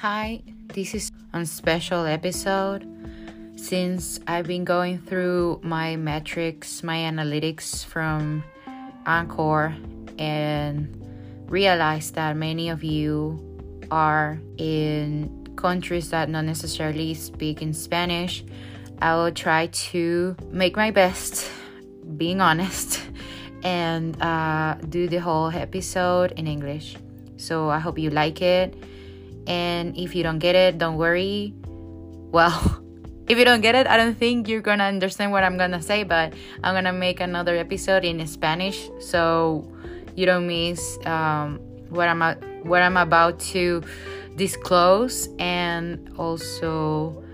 Hi, 0.00 0.40
this 0.72 0.94
is 0.94 1.12
a 1.34 1.44
special 1.44 2.06
episode 2.06 2.88
since 3.56 4.18
I've 4.26 4.46
been 4.46 4.64
going 4.64 4.96
through 4.96 5.60
my 5.62 5.96
metrics, 5.96 6.82
my 6.82 6.96
analytics 6.96 7.84
from 7.84 8.42
Anchor, 9.04 9.76
and 10.18 10.88
realized 11.48 12.14
that 12.14 12.34
many 12.34 12.70
of 12.70 12.82
you 12.82 13.38
are 13.90 14.40
in 14.56 15.46
countries 15.56 16.08
that 16.08 16.30
not 16.30 16.46
necessarily 16.46 17.12
speak 17.12 17.60
in 17.60 17.74
Spanish. 17.74 18.42
I 19.02 19.16
will 19.16 19.32
try 19.32 19.66
to 19.66 20.34
make 20.50 20.76
my 20.76 20.90
best, 20.90 21.50
being 22.16 22.40
honest, 22.40 23.02
and 23.64 24.16
uh, 24.22 24.76
do 24.88 25.08
the 25.08 25.18
whole 25.18 25.50
episode 25.50 26.32
in 26.38 26.46
English. 26.46 26.96
So 27.36 27.68
I 27.68 27.78
hope 27.78 27.98
you 27.98 28.08
like 28.08 28.40
it 28.40 28.74
and 29.50 29.98
if 29.98 30.14
you 30.14 30.22
don't 30.22 30.38
get 30.38 30.54
it, 30.54 30.78
don't 30.78 30.96
worry. 30.96 31.52
Well, 32.30 32.54
if 33.28 33.36
you 33.36 33.44
don't 33.44 33.60
get 33.60 33.74
it, 33.74 33.88
I 33.90 33.98
don't 33.98 34.14
think 34.14 34.46
you're 34.46 34.62
gonna 34.62 34.86
understand 34.86 35.32
what 35.32 35.42
I'm 35.42 35.58
gonna 35.58 35.82
say, 35.82 36.04
but 36.04 36.32
I'm 36.62 36.72
gonna 36.72 36.94
make 36.94 37.18
another 37.18 37.56
episode 37.56 38.04
in 38.04 38.24
Spanish 38.26 38.88
so 39.00 39.66
you 40.14 40.24
don't 40.24 40.46
miss 40.46 40.98
um, 41.04 41.58
what 41.90 42.06
I'm 42.08 42.22
what 42.62 42.82
I'm 42.82 42.96
about 42.96 43.40
to 43.52 43.82
disclose, 44.36 45.28
and 45.40 45.98
also 46.16 47.24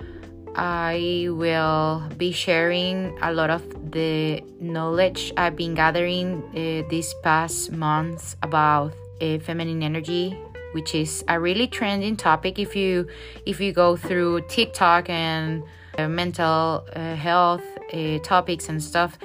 I 0.56 1.28
will 1.28 2.08
be 2.16 2.32
sharing 2.32 3.12
a 3.20 3.30
lot 3.30 3.50
of 3.50 3.60
the 3.92 4.40
knowledge 4.58 5.32
I've 5.36 5.54
been 5.54 5.74
gathering 5.74 6.40
uh, 6.56 6.88
these 6.88 7.12
past 7.22 7.72
months 7.72 8.36
about 8.42 8.96
uh, 9.20 9.38
feminine 9.40 9.82
energy 9.82 10.38
which 10.76 10.94
is 10.94 11.24
a 11.26 11.40
really 11.40 11.66
trending 11.66 12.16
topic. 12.16 12.58
If 12.58 12.76
you 12.76 13.08
if 13.46 13.62
you 13.62 13.72
go 13.72 13.96
through 13.96 14.42
TikTok 14.42 15.08
and 15.08 15.64
uh, 15.96 16.06
mental 16.06 16.84
uh, 16.94 17.14
health 17.14 17.64
uh, 17.94 18.18
topics 18.18 18.68
and 18.68 18.82
stuff 18.82 19.16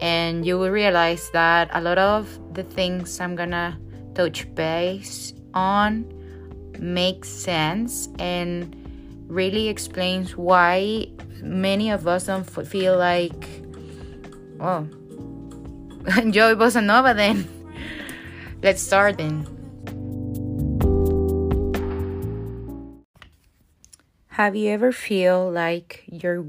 and 0.00 0.46
you 0.46 0.60
will 0.60 0.70
realize 0.70 1.28
that 1.30 1.70
a 1.72 1.80
lot 1.80 1.98
of 1.98 2.28
the 2.54 2.62
things 2.62 3.18
I'm 3.18 3.34
gonna 3.34 3.76
touch 4.14 4.46
base 4.54 5.34
on 5.54 6.06
makes 6.78 7.28
sense 7.28 8.08
and 8.20 8.70
really 9.26 9.66
explains 9.66 10.36
why 10.36 11.08
many 11.42 11.90
of 11.90 12.06
us 12.06 12.26
don't 12.26 12.46
feel 12.46 12.96
like 12.96 13.42
oh 14.60 14.86
enjoy 16.16 16.54
bossa 16.54 16.78
nova 16.78 17.12
then. 17.12 17.48
Let's 18.62 18.80
start 18.80 19.18
then 19.18 19.51
Have 24.36 24.56
you 24.56 24.70
ever 24.70 24.92
feel 24.92 25.50
like 25.50 26.04
you're 26.10 26.46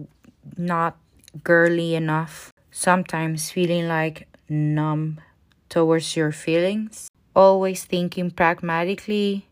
not 0.55 0.95
girly 1.43 1.95
enough? 1.95 2.53
Sometimes 2.71 3.51
feeling 3.51 3.89
like 3.89 4.25
numb 4.47 5.19
towards 5.67 6.15
your 6.15 6.31
feelings? 6.31 7.09
Always 7.35 7.83
thinking 7.83 8.31
pragmatically, 8.31 9.49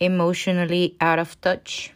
emotionally 0.00 0.96
out 1.00 1.20
of 1.20 1.40
touch? 1.42 1.92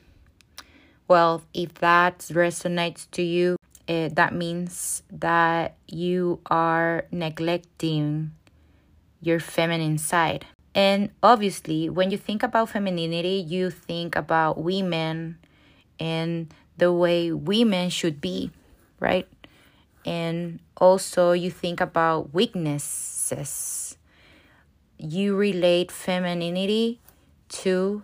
Well, 1.09 1.43
if 1.53 1.75
that 1.83 2.21
resonates 2.31 3.11
to 3.11 3.23
you, 3.23 3.57
uh, 3.89 4.11
that 4.13 4.33
means 4.33 5.03
that 5.11 5.75
you 5.89 6.39
are 6.47 7.07
neglecting 7.11 8.31
your 9.21 9.41
feminine 9.41 9.99
side. 9.99 10.47
And 10.73 11.11
obviously, 11.21 11.91
when 11.91 12.13
you 12.13 12.17
think 12.17 12.45
about 12.45 12.71
femininity, 12.71 13.43
you 13.45 13.71
think 13.71 14.15
about 14.15 14.63
women 14.63 15.39
and 15.99 16.53
the 16.77 16.93
way 16.93 17.33
women 17.33 17.91
should 17.91 18.21
be, 18.21 18.51
right? 19.01 19.29
And 20.05 20.61
also, 20.77 21.33
you 21.33 21.51
think 21.51 21.81
about 21.81 22.35
weaknesses. 22.35 23.97
You 24.99 25.37
relate 25.37 25.91
femininity 25.91 27.01
to 27.65 28.03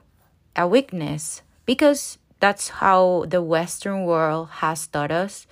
a 0.57 0.67
weakness 0.67 1.43
because 1.67 2.19
that's 2.41 2.69
how 2.81 3.27
the 3.29 3.43
Western 3.43 4.05
world 4.05 4.49
has 4.65 4.87
taught 4.87 5.11
us 5.11 5.47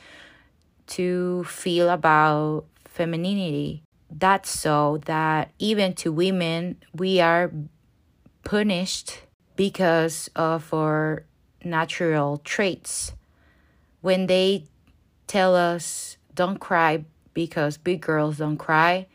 to 0.89 1.45
feel 1.45 1.91
about 1.91 2.65
femininity. 2.85 3.83
That's 4.11 4.51
so 4.51 5.01
that 5.05 5.53
even 5.59 5.93
to 6.01 6.11
women, 6.11 6.77
we 6.95 7.21
are 7.21 7.53
punished 8.43 9.21
because 9.57 10.31
of 10.35 10.73
our 10.73 11.25
natural 11.65 12.39
traits. 12.39 13.13
When 14.01 14.27
they 14.27 14.65
tell 15.27 15.55
us 15.55 16.17
don't 16.35 16.59
cry 16.59 17.05
because 17.35 17.77
big 17.77 18.01
girls 18.01 18.39
don't 18.39 18.57
cry, 18.57 19.07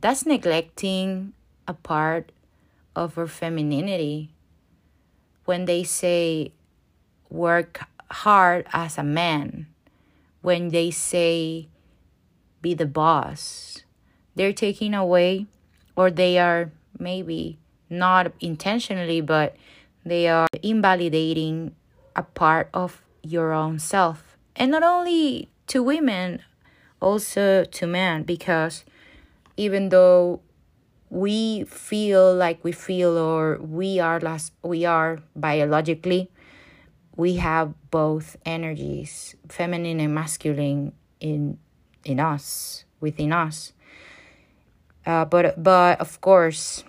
that's 0.00 0.26
neglecting 0.26 1.32
a 1.66 1.74
part 1.74 2.30
of 2.94 3.18
our 3.18 3.26
femininity. 3.26 4.30
When 5.44 5.64
they 5.64 5.82
say 5.82 6.52
work 7.30 7.80
hard 8.10 8.66
as 8.72 8.98
a 8.98 9.02
man, 9.02 9.66
when 10.42 10.68
they 10.68 10.90
say 10.90 11.68
be 12.60 12.74
the 12.74 12.86
boss, 12.86 13.82
they're 14.34 14.52
taking 14.52 14.94
away, 14.94 15.46
or 15.96 16.10
they 16.10 16.38
are 16.38 16.70
maybe 16.98 17.58
not 17.90 18.32
intentionally, 18.40 19.20
but 19.20 19.56
they 20.08 20.28
are 20.28 20.48
invalidating 20.62 21.74
a 22.16 22.22
part 22.22 22.68
of 22.74 23.02
your 23.22 23.52
own 23.52 23.78
self. 23.78 24.36
And 24.56 24.70
not 24.72 24.82
only 24.82 25.50
to 25.68 25.82
women, 25.82 26.42
also 27.00 27.64
to 27.64 27.86
men, 27.86 28.24
because 28.24 28.84
even 29.56 29.90
though 29.90 30.40
we 31.10 31.64
feel 31.64 32.34
like 32.34 32.62
we 32.64 32.72
feel 32.72 33.16
or 33.16 33.58
we 33.60 33.98
are 33.98 34.20
last 34.20 34.52
we 34.62 34.84
are 34.84 35.20
biologically 35.34 36.30
we 37.16 37.36
have 37.36 37.72
both 37.90 38.36
energies 38.44 39.34
feminine 39.48 40.00
and 40.00 40.14
masculine 40.14 40.92
in 41.20 41.58
in 42.04 42.20
us 42.20 42.84
within 43.00 43.32
us 43.32 43.72
uh, 45.06 45.24
but 45.24 45.60
but 45.62 45.98
of 46.00 46.20
course 46.20 46.84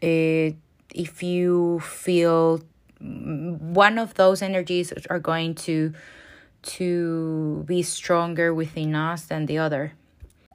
it, 0.00 0.56
if 0.94 1.22
you 1.22 1.80
feel 1.80 2.62
one 3.00 3.98
of 3.98 4.14
those 4.14 4.40
energies 4.40 4.92
are 5.10 5.18
going 5.18 5.54
to 5.54 5.92
to 6.62 7.62
be 7.66 7.82
stronger 7.82 8.54
within 8.54 8.94
us 8.94 9.26
than 9.26 9.44
the 9.44 9.58
other. 9.58 9.92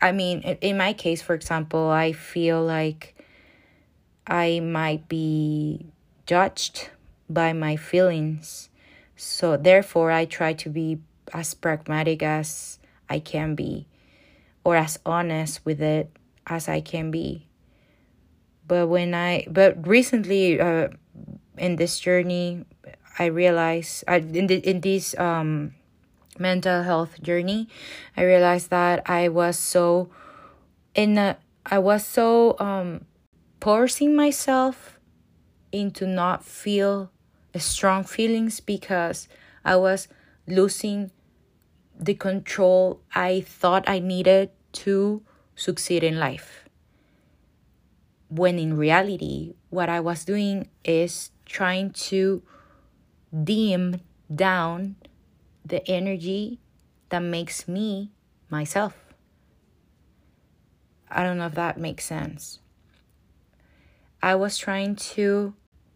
I 0.02 0.12
mean, 0.12 0.42
in 0.42 0.78
my 0.78 0.94
case, 0.94 1.22
for 1.22 1.36
example, 1.36 1.90
I 1.90 2.14
feel 2.14 2.64
like 2.64 3.16
I 4.26 4.60
might 4.60 5.08
be 5.08 5.86
judged 6.26 6.90
by 7.30 7.54
my 7.54 7.76
feelings. 7.76 8.70
So, 9.16 9.58
therefore, 9.58 10.10
I 10.10 10.26
try 10.26 10.54
to 10.54 10.70
be 10.70 11.00
as 11.34 11.54
pragmatic 11.54 12.24
as 12.24 12.80
I 13.10 13.20
can 13.20 13.54
be 13.54 13.86
or 14.64 14.76
as 14.76 14.98
honest 15.06 15.66
with 15.66 15.82
it 15.82 16.10
as 16.48 16.70
I 16.70 16.82
can 16.82 17.12
be. 17.12 17.49
But 18.70 18.88
when 18.88 19.14
I, 19.14 19.46
but 19.50 19.86
recently, 19.86 20.62
uh, 20.62 20.90
in 21.60 21.76
this 21.76 22.00
journey 22.00 22.66
i 23.20 23.26
realized 23.26 24.04
I, 24.08 24.18
in 24.18 24.48
the, 24.48 24.56
in 24.58 24.82
this 24.82 25.14
um 25.20 25.76
mental 26.40 26.84
health 26.84 27.22
journey 27.22 27.68
i 28.16 28.24
realized 28.24 28.70
that 28.70 29.04
i 29.10 29.28
was 29.28 29.60
so 29.60 30.10
in 30.96 31.18
a, 31.18 31.38
i 31.66 31.78
was 31.78 32.06
so 32.06 32.56
um 32.60 33.06
forcing 33.62 34.16
myself 34.16 34.98
into 35.72 36.08
not 36.08 36.46
feel 36.46 37.12
strong 37.58 38.04
feelings 38.04 38.60
because 38.60 39.28
i 39.66 39.76
was 39.76 40.08
losing 40.48 41.12
the 42.00 42.14
control 42.14 43.02
i 43.14 43.42
thought 43.42 43.84
i 43.88 44.00
needed 44.00 44.50
to 44.72 45.22
succeed 45.56 46.04
in 46.04 46.18
life 46.18 46.59
when 48.30 48.58
in 48.58 48.78
reality 48.78 49.54
what 49.70 49.90
i 49.90 50.00
was 50.00 50.24
doing 50.24 50.68
is 50.84 51.32
trying 51.46 51.90
to 51.92 52.42
dim 53.44 54.02
down 54.34 54.96
the 55.66 55.86
energy 55.90 56.60
that 57.10 57.20
makes 57.20 57.68
me 57.68 58.12
myself. 58.50 58.96
I 61.10 61.24
don't 61.24 61.38
know 61.38 61.48
if 61.48 61.56
that 61.56 61.78
makes 61.78 62.06
sense. 62.06 62.60
I 64.22 64.36
was 64.36 64.58
trying 64.58 64.96
to 65.16 65.54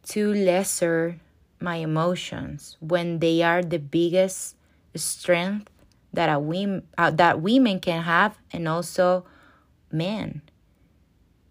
to 0.10 0.34
lesser 0.34 1.20
my 1.60 1.78
emotions 1.78 2.78
when 2.82 3.20
they 3.20 3.42
are 3.42 3.62
the 3.62 3.80
biggest 3.80 4.56
strength 4.96 5.70
that 6.12 6.30
a 6.30 6.40
women 6.40 6.88
uh, 6.98 7.12
that 7.12 7.42
women 7.42 7.80
can 7.80 8.04
have 8.04 8.38
and 8.52 8.68
also 8.68 9.26
men. 9.92 10.42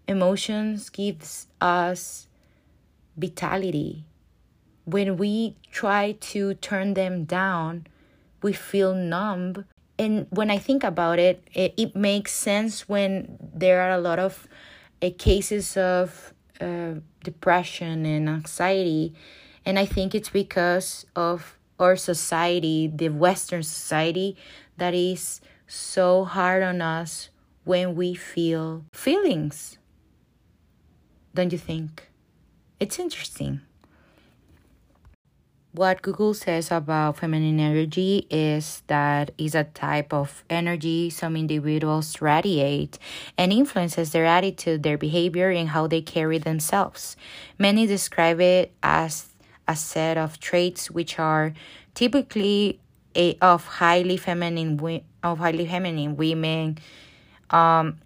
Emotions 0.09 0.91
gives 0.91 1.47
us 1.61 2.29
vitality. 3.17 4.05
when 4.85 5.17
we 5.17 5.57
try 5.71 6.13
to 6.21 6.55
turn 6.55 6.95
them 6.95 7.25
down, 7.25 7.87
we 8.43 8.53
feel 8.53 8.95
numb. 8.95 9.65
And 9.99 10.27
when 10.31 10.51
I 10.51 10.59
think 10.59 10.83
about 10.83 11.19
it, 11.19 11.43
it, 11.55 11.75
it 11.77 11.95
makes 11.95 12.33
sense 12.33 12.89
when 12.89 13.39
there 13.55 13.81
are 13.83 13.93
a 13.93 14.01
lot 14.01 14.19
of 14.19 14.49
uh, 15.01 15.11
cases 15.19 15.77
of 15.77 16.35
uh, 16.61 16.95
depression 17.23 18.05
and 18.07 18.29
anxiety. 18.29 19.15
And 19.65 19.79
I 19.79 19.87
think 19.87 20.15
it's 20.15 20.31
because 20.31 21.07
of 21.15 21.59
our 21.79 21.97
society, 21.97 22.91
the 22.93 23.09
Western 23.11 23.63
society, 23.63 24.37
that 24.79 24.95
is 24.95 25.41
so 25.67 26.25
hard 26.25 26.63
on 26.63 26.83
us 26.83 27.31
when 27.65 27.95
we 27.95 28.15
feel 28.15 28.85
feelings. 28.93 29.79
Don't 31.35 31.53
you 31.53 31.59
think? 31.59 32.09
It's 32.79 32.99
interesting. 32.99 33.63
What 35.75 36.03
Google 36.03 36.35
says 36.35 36.71
about 36.71 37.17
feminine 37.17 37.59
energy 37.59 38.27
is 38.29 38.83
that 38.89 39.31
it's 39.39 39.55
a 39.55 39.65
type 39.65 40.13
of 40.13 40.45
energy 40.51 41.09
some 41.09 41.35
individuals 41.35 42.21
radiate 42.21 42.99
and 43.39 43.51
influences 43.51 44.13
their 44.13 44.27
attitude, 44.27 44.83
their 44.83 44.99
behavior, 44.99 45.49
and 45.49 45.71
how 45.71 45.87
they 45.87 46.03
carry 46.03 46.37
themselves. 46.37 47.17
Many 47.59 47.87
describe 47.87 48.39
it 48.43 48.75
as 48.83 49.31
a 49.67 49.75
set 49.75 50.19
of 50.19 50.39
traits 50.39 50.91
which 50.91 51.19
are 51.19 51.55
typically 51.95 52.79
a, 53.17 53.39
of 53.41 53.65
highly 53.65 54.19
feminine 54.19 54.79
of 55.23 55.39
highly 55.39 55.67
feminine 55.67 56.17
women, 56.17 56.77
um, 57.49 57.99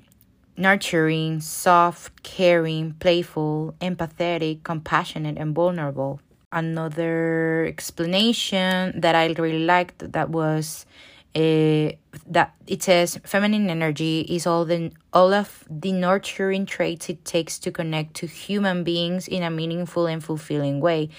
nurturing, 0.56 1.41
soft, 1.41 2.23
caring, 2.23 2.93
playful, 2.94 3.75
empathetic, 3.81 4.62
compassionate, 4.62 5.37
and 5.38 5.55
vulnerable 5.55 6.20
another 6.53 7.67
explanation 7.67 8.99
that 9.00 9.14
I 9.14 9.26
really 9.26 9.64
liked 9.64 10.12
that 10.12 10.31
was 10.31 10.87
uh, 11.35 11.93
that 12.26 12.55
it 12.67 12.82
says 12.82 13.20
feminine 13.25 13.69
energy 13.69 14.20
is 14.23 14.47
all 14.47 14.64
the 14.64 14.91
all 15.12 15.35
of 15.35 15.64
the 15.69 15.93
nurturing 15.93 16.64
traits 16.64 17.11
it 17.11 17.25
takes 17.26 17.58
to 17.58 17.70
connect 17.70 18.14
to 18.14 18.26
human 18.26 18.85
beings 18.85 19.29
in 19.29 19.43
a 19.43 19.50
meaningful 19.50 20.06
and 20.06 20.25
fulfilling 20.25 20.81
way. 20.81 21.11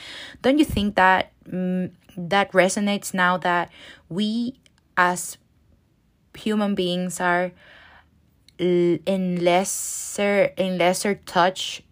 Don't 0.41 0.57
you 0.57 0.65
think 0.65 0.95
that 0.95 1.31
um, 1.53 1.91
that 2.17 2.51
resonates 2.51 3.13
now 3.13 3.37
that 3.37 3.69
we 4.09 4.55
as 4.97 5.37
human 6.35 6.73
beings 6.73 7.21
are 7.21 7.51
in 8.59 9.43
lesser 9.43 10.51
in 10.57 10.77
lesser 10.77 11.15
touch 11.15 11.83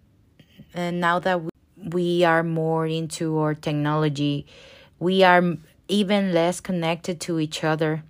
and 0.74 0.98
uh, 1.04 1.08
now 1.08 1.20
that 1.20 1.42
we 1.42 1.50
we 1.78 2.24
are 2.24 2.44
more 2.44 2.88
into 2.88 3.38
our 3.38 3.54
technology. 3.54 4.46
We 5.00 5.24
are 5.24 5.58
even 5.88 6.34
less 6.34 6.60
connected 6.62 7.20
to 7.22 7.40
each 7.40 7.64
other. 7.64 8.04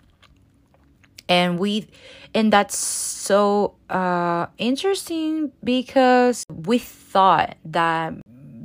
And 1.28 1.58
we 1.58 1.88
and 2.34 2.54
that's 2.54 2.78
so 2.78 3.76
uh 3.90 4.48
interesting 4.58 5.52
because 5.64 6.46
we 6.50 6.78
thought 6.78 7.56
that 7.66 8.14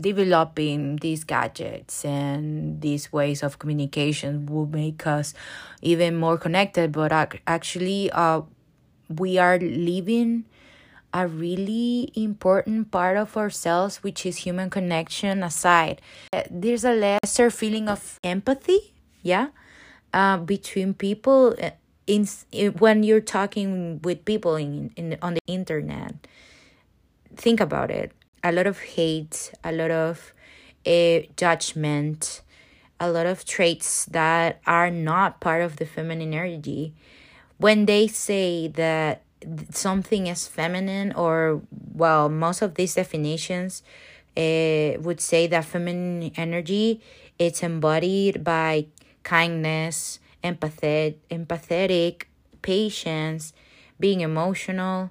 developing 0.01 0.97
these 0.97 1.25
gadgets 1.25 2.05
and 2.05 2.81
these 2.81 3.13
ways 3.13 3.43
of 3.43 3.59
communication 3.59 4.47
will 4.47 4.67
make 4.67 5.07
us 5.07 5.35
even 5.83 6.17
more 6.17 6.39
connected 6.39 6.91
but 6.93 7.13
actually 7.47 8.11
uh 8.13 8.41
we 9.11 9.39
are 9.39 9.59
living 9.59 10.45
a 11.12 11.27
really 11.27 12.12
important 12.15 12.91
part 12.91 13.17
of 13.17 13.37
ourselves, 13.37 14.03
which 14.03 14.25
is 14.25 14.39
human 14.39 14.71
connection 14.71 15.43
aside. 15.43 16.01
There's 16.51 16.85
a 16.85 16.93
lesser 16.93 17.51
feeling 17.51 17.89
of 17.89 18.21
empathy, 18.23 18.95
yeah, 19.23 19.49
uh, 20.15 20.39
between 20.39 20.95
people 20.95 21.57
uh, 21.61 21.71
in, 22.07 22.29
in 22.53 22.73
when 22.75 23.03
you're 23.03 23.21
talking 23.21 24.01
with 24.03 24.25
people 24.25 24.55
in, 24.57 24.93
in 24.97 25.19
on 25.21 25.35
the 25.35 25.41
internet. 25.47 26.15
Think 27.35 27.61
about 27.61 27.91
it. 27.91 28.12
A 28.45 28.53
lot 28.53 28.67
of 28.67 28.79
hate, 28.79 29.53
a 29.65 29.73
lot 29.73 29.91
of 29.91 30.33
uh, 30.87 31.21
judgment, 31.37 32.43
a 33.01 33.11
lot 33.11 33.27
of 33.27 33.45
traits 33.45 34.05
that 34.07 34.61
are 34.67 34.91
not 34.91 35.41
part 35.41 35.62
of 35.62 35.77
the 35.77 35.87
feminine 35.87 36.33
energy. 36.33 36.95
When 37.61 37.85
they 37.85 38.07
say 38.07 38.69
that 38.69 39.23
something 39.71 40.27
is 40.27 40.47
feminine 40.47 41.12
or 41.12 41.62
well 41.95 42.29
most 42.29 42.62
of 42.62 42.75
these 42.75 42.95
definitions 42.95 43.83
uh, 44.37 45.01
would 45.01 45.21
say 45.21 45.47
that 45.47 45.65
feminine 45.65 46.31
energy 46.37 47.01
it's 47.39 47.62
embodied 47.62 48.45
by 48.45 48.87
kindness 49.23 50.21
empathetic 50.45 51.17
empathetic 51.31 52.25
patience 52.62 53.53
being 53.99 54.21
emotional 54.21 55.11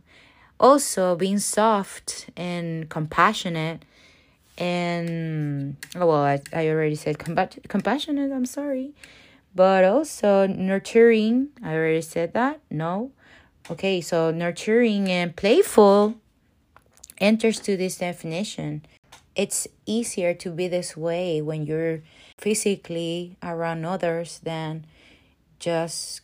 also 0.59 1.15
being 1.15 1.39
soft 1.39 2.29
and 2.37 2.89
compassionate 2.89 3.83
and 4.57 5.75
oh 5.95 6.05
well 6.07 6.23
i, 6.23 6.39
I 6.53 6.69
already 6.69 6.95
said 6.95 7.17
compa- 7.17 7.67
compassionate 7.67 8.31
i'm 8.31 8.45
sorry 8.45 8.93
but 9.59 9.83
also 9.83 10.47
nurturing 10.47 11.49
i 11.61 11.75
already 11.75 12.01
said 12.01 12.31
that 12.33 12.55
no 12.71 13.11
Okay, 13.71 14.01
so 14.01 14.31
nurturing 14.31 15.09
and 15.09 15.35
playful 15.35 16.15
enters 17.19 17.59
to 17.59 17.77
this 17.77 17.99
definition. 17.99 18.83
It's 19.35 19.67
easier 19.85 20.33
to 20.33 20.49
be 20.49 20.67
this 20.67 20.97
way 20.97 21.39
when 21.39 21.67
you're 21.67 22.01
physically 22.39 23.37
around 23.43 23.85
others 23.85 24.39
than 24.41 24.87
just 25.59 26.21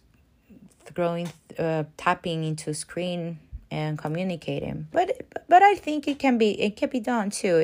throwing 0.86 1.30
uh, 1.60 1.84
tapping 1.98 2.44
into 2.44 2.74
screen 2.74 3.38
and 3.70 3.96
communicating. 3.96 4.88
But 4.92 5.22
but 5.48 5.62
I 5.62 5.76
think 5.76 6.08
it 6.08 6.18
can 6.18 6.40
be 6.40 6.60
it 6.60 6.76
can 6.76 6.90
be 6.90 7.00
done 7.00 7.30
too. 7.30 7.64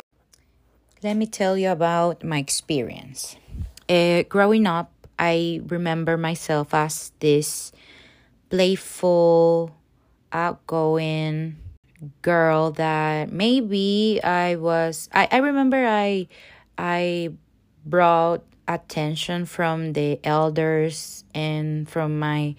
Let 1.02 1.18
me 1.18 1.26
tell 1.26 1.58
you 1.58 1.72
about 1.72 2.24
my 2.24 2.38
experience. 2.38 3.36
Uh, 3.90 4.22
growing 4.30 4.68
up, 4.68 4.92
I 5.22 5.62
remember 5.68 6.18
myself 6.18 6.74
as 6.74 7.14
this 7.20 7.72
playful, 8.50 9.78
outgoing 10.34 11.58
girl 12.24 12.72
that 12.72 13.32
maybe 13.32 14.20
I 14.24 14.56
was 14.56 15.08
I, 15.14 15.28
I 15.32 15.38
remember 15.38 15.78
I 15.86 16.28
I 16.76 17.30
brought 17.86 18.42
attention 18.68 19.46
from 19.46 19.94
the 19.94 20.20
elders 20.24 21.24
and 21.36 21.88
from 21.88 22.18
my 22.18 22.56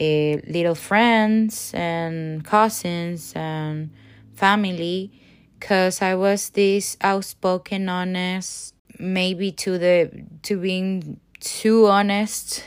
uh, 0.00 0.42
little 0.50 0.74
friends 0.74 1.70
and 1.72 2.44
cousins 2.44 3.32
and 3.36 3.90
family 4.34 5.12
because 5.54 6.02
I 6.02 6.16
was 6.16 6.50
this 6.50 6.96
outspoken 7.00 7.88
honest 7.88 8.74
maybe 8.98 9.52
to 9.52 9.78
the 9.78 10.10
to 10.42 10.58
being 10.58 11.20
too 11.40 11.86
honest 11.86 12.64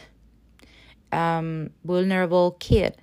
um, 1.12 1.72
vulnerable 1.84 2.58
kid. 2.60 2.98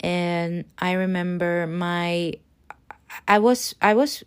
And 0.00 0.64
I 0.78 0.92
remember 0.92 1.66
my, 1.66 2.34
I 3.28 3.38
was, 3.38 3.74
I 3.82 3.94
was, 3.94 4.24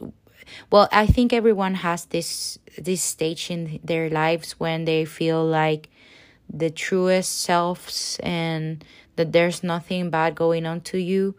well, 0.70 0.88
I 0.92 1.08
think 1.08 1.34
everyone 1.34 1.76
has 1.76 2.06
this 2.06 2.60
this 2.78 3.02
stage 3.02 3.52
in 3.52 3.80
their 3.84 4.10
lives 4.10 4.60
when 4.60 4.86
they 4.86 5.06
feel 5.06 5.46
like 5.46 5.90
the 6.50 6.70
truest 6.70 7.42
selves 7.42 8.20
and 8.24 8.84
that 9.16 9.32
there's 9.32 9.64
nothing 9.64 10.10
bad 10.10 10.36
going 10.36 10.66
on 10.66 10.82
to 10.82 10.98
you 10.98 11.36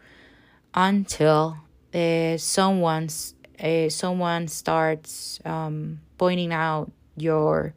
until 0.75 1.59
uh, 1.93 2.37
someone's 2.37 3.35
uh, 3.63 3.89
someone 3.89 4.49
starts 4.49 5.41
um, 5.45 6.01
pointing 6.19 6.53
out 6.53 6.91
your 7.17 7.75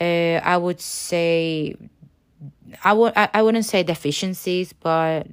uh, 0.00 0.40
I 0.42 0.56
would 0.56 0.80
say 0.80 1.74
I 2.84 2.92
would 2.92 3.12
I, 3.16 3.28
I 3.34 3.42
wouldn't 3.42 3.64
say 3.66 3.82
deficiencies, 3.82 4.72
but 4.72 5.26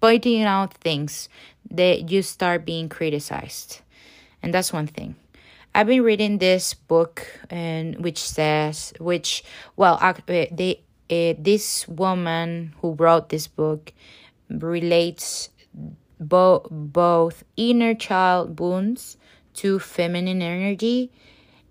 pointing 0.00 0.42
out 0.42 0.74
things 0.74 1.28
that 1.70 2.10
you 2.10 2.22
start 2.22 2.64
being 2.64 2.88
criticized, 2.88 3.80
and 4.42 4.52
that's 4.52 4.72
one 4.72 4.86
thing. 4.86 5.16
I've 5.74 5.86
been 5.86 6.02
reading 6.02 6.38
this 6.38 6.72
book 6.72 7.26
and 7.50 7.98
which 8.02 8.18
says 8.18 8.94
which 8.98 9.44
well 9.76 9.98
uh, 10.00 10.14
they 10.26 10.80
uh, 11.10 11.34
this 11.38 11.86
woman 11.86 12.74
who 12.80 12.94
wrote 12.94 13.28
this 13.28 13.46
book 13.46 13.92
relates 14.48 15.50
both 16.18 16.66
both 16.70 17.44
inner 17.56 17.94
child 17.94 18.58
wounds 18.58 19.18
to 19.54 19.78
feminine 19.78 20.40
energy 20.40 21.12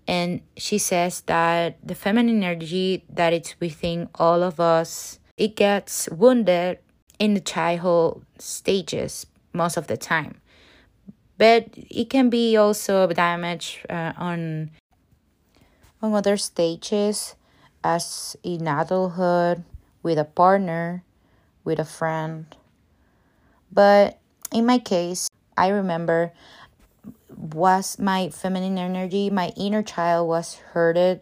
and 0.08 0.40
she 0.56 0.78
says 0.78 1.22
that 1.22 1.78
the 1.82 1.94
feminine 1.94 2.42
energy 2.42 3.04
that 3.08 3.32
it's 3.32 3.58
within 3.60 4.08
all 4.14 4.42
of 4.42 4.60
us 4.60 5.18
it 5.36 5.56
gets 5.56 6.08
wounded 6.10 6.78
in 7.18 7.34
the 7.34 7.40
childhood 7.40 8.22
stages 8.38 9.26
most 9.52 9.76
of 9.76 9.86
the 9.86 9.96
time 9.96 10.40
but 11.38 11.68
it 11.74 12.08
can 12.08 12.30
be 12.30 12.56
also 12.56 13.06
damaged 13.08 13.84
uh, 13.90 14.12
on 14.16 14.70
on 16.02 16.14
other 16.14 16.36
stages 16.36 17.36
as 17.82 18.36
in 18.42 18.66
adulthood 18.66 19.64
with 20.02 20.18
a 20.18 20.24
partner, 20.24 21.04
with 21.64 21.78
a 21.78 21.84
friend. 21.84 22.46
But 23.72 24.18
in 24.52 24.66
my 24.66 24.78
case, 24.78 25.28
I 25.56 25.68
remember 25.68 26.32
was 27.54 27.98
my 27.98 28.30
feminine 28.30 28.78
energy, 28.78 29.30
my 29.30 29.52
inner 29.56 29.82
child 29.82 30.28
was 30.28 30.54
hurted 30.72 31.20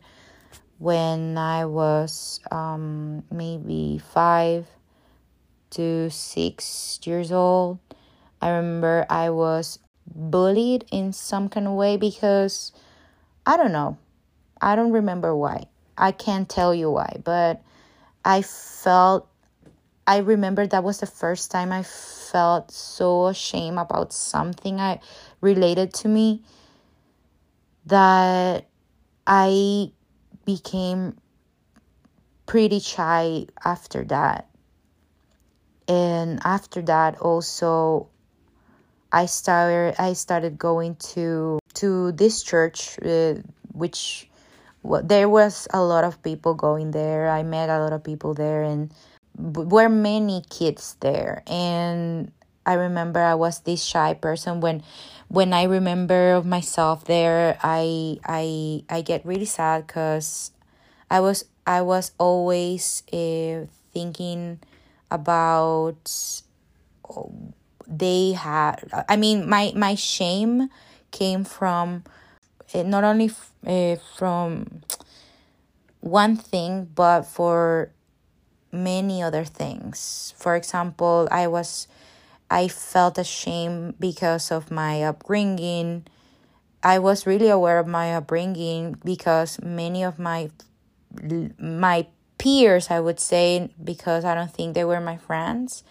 when 0.79 1.39
I 1.39 1.67
was 1.67 2.41
um, 2.51 3.25
maybe 3.31 3.99
five 4.13 4.67
to 5.71 6.11
six 6.11 7.01
years 7.05 7.33
old. 7.33 7.79
I 8.41 8.51
remember 8.51 9.07
I 9.09 9.31
was 9.31 9.79
bullied 10.07 10.85
in 10.93 11.13
some 11.13 11.49
kind 11.49 11.67
of 11.67 11.75
way 11.75 11.97
because 11.97 12.73
I 13.47 13.57
don't 13.57 13.73
know. 13.73 13.99
I 14.61 14.77
don't 14.77 14.93
remember 14.93 15.35
why. 15.35 15.67
I 15.97 16.13
can't 16.13 16.49
tell 16.49 16.75
you 16.75 16.91
why, 16.91 17.21
but 17.25 17.63
I 18.25 18.43
felt 18.43 19.29
I 20.07 20.19
remember 20.19 20.67
that 20.67 20.85
was 20.85 21.01
the 21.01 21.07
first 21.07 21.51
time 21.51 21.73
I 21.73 21.83
felt 21.83 22.71
so 22.71 23.27
ashamed 23.29 23.79
about 23.79 24.13
something 24.13 24.79
I 24.79 25.01
related 25.45 25.93
to 25.93 26.09
me 26.09 26.43
that 27.87 28.67
I 29.27 29.93
became 30.45 31.17
pretty 32.47 32.81
shy 32.81 33.47
after 33.65 34.05
that. 34.05 34.49
And 35.87 36.41
after 36.45 36.81
that 36.83 37.19
also 37.21 38.09
I 39.13 39.27
started 39.27 39.95
I 39.99 40.15
started 40.15 40.59
going 40.59 40.97
to 41.15 41.61
to 41.75 42.13
this 42.13 42.43
church 42.43 42.99
uh, 43.05 43.35
which 43.73 44.29
well, 44.83 45.03
there 45.03 45.29
was 45.29 45.69
a 45.73 45.83
lot 45.83 46.05
of 46.05 46.23
people 46.23 46.55
going 46.55 46.91
there. 46.91 47.29
I 47.29 47.43
met 47.43 47.69
a 47.69 47.79
lot 47.79 47.93
of 47.93 48.03
people 48.03 48.35
there 48.35 48.63
and 48.63 48.93
were 49.37 49.89
many 49.89 50.43
kids 50.49 50.97
there 51.01 51.43
and 51.47 52.31
I 52.67 52.75
remember 52.75 53.21
I 53.21 53.35
was 53.35 53.61
this 53.61 53.85
shy 53.85 54.15
person 54.15 54.61
when 54.61 54.83
when 55.29 55.53
I 55.53 55.65
remember 55.65 56.35
of 56.35 56.47
myself 56.47 57.05
there 57.05 57.59
I 57.63 58.19
I 58.25 58.85
I 58.89 59.03
get 59.03 59.25
really 59.25 59.45
sad 59.49 59.87
cuz 59.87 60.53
I 61.11 61.21
was 61.21 61.45
I 61.67 61.83
was 61.83 62.13
always 62.19 63.03
uh, 63.13 63.67
thinking 63.93 64.61
about 65.11 66.11
oh, 67.09 67.33
they 67.87 68.33
had 68.33 68.85
I 69.09 69.17
mean 69.17 69.49
my 69.49 69.73
my 69.77 69.95
shame 69.95 70.69
came 71.11 71.45
from 71.45 72.05
uh, 72.75 72.83
not 72.83 73.05
only 73.05 73.31
uh, 73.67 73.97
from 74.17 74.83
one 76.01 76.37
thing 76.37 76.89
but 76.95 77.23
for 77.23 77.91
many 78.75 79.23
other 79.23 79.45
things. 79.45 80.35
For 80.37 80.57
example, 80.57 81.29
I 81.31 81.47
was 81.47 81.87
I 82.51 82.69
felt 82.69 83.19
ashamed 83.19 83.99
because 83.99 84.51
of 84.51 84.71
my 84.71 85.03
upbringing. 85.03 86.07
I 86.83 86.99
was 86.99 87.27
really 87.27 87.49
aware 87.49 87.79
of 87.79 87.87
my 87.87 88.15
upbringing 88.15 88.97
because 89.05 89.61
many 89.63 90.05
of 90.05 90.19
my 90.19 90.51
my 91.59 92.07
peers, 92.39 92.91
I 92.91 93.01
would 93.01 93.21
say, 93.21 93.71
because 93.83 94.25
I 94.25 94.35
don't 94.35 94.53
think 94.53 94.75
they 94.75 94.85
were 94.85 95.01
my 95.01 95.17
friends, 95.17 95.85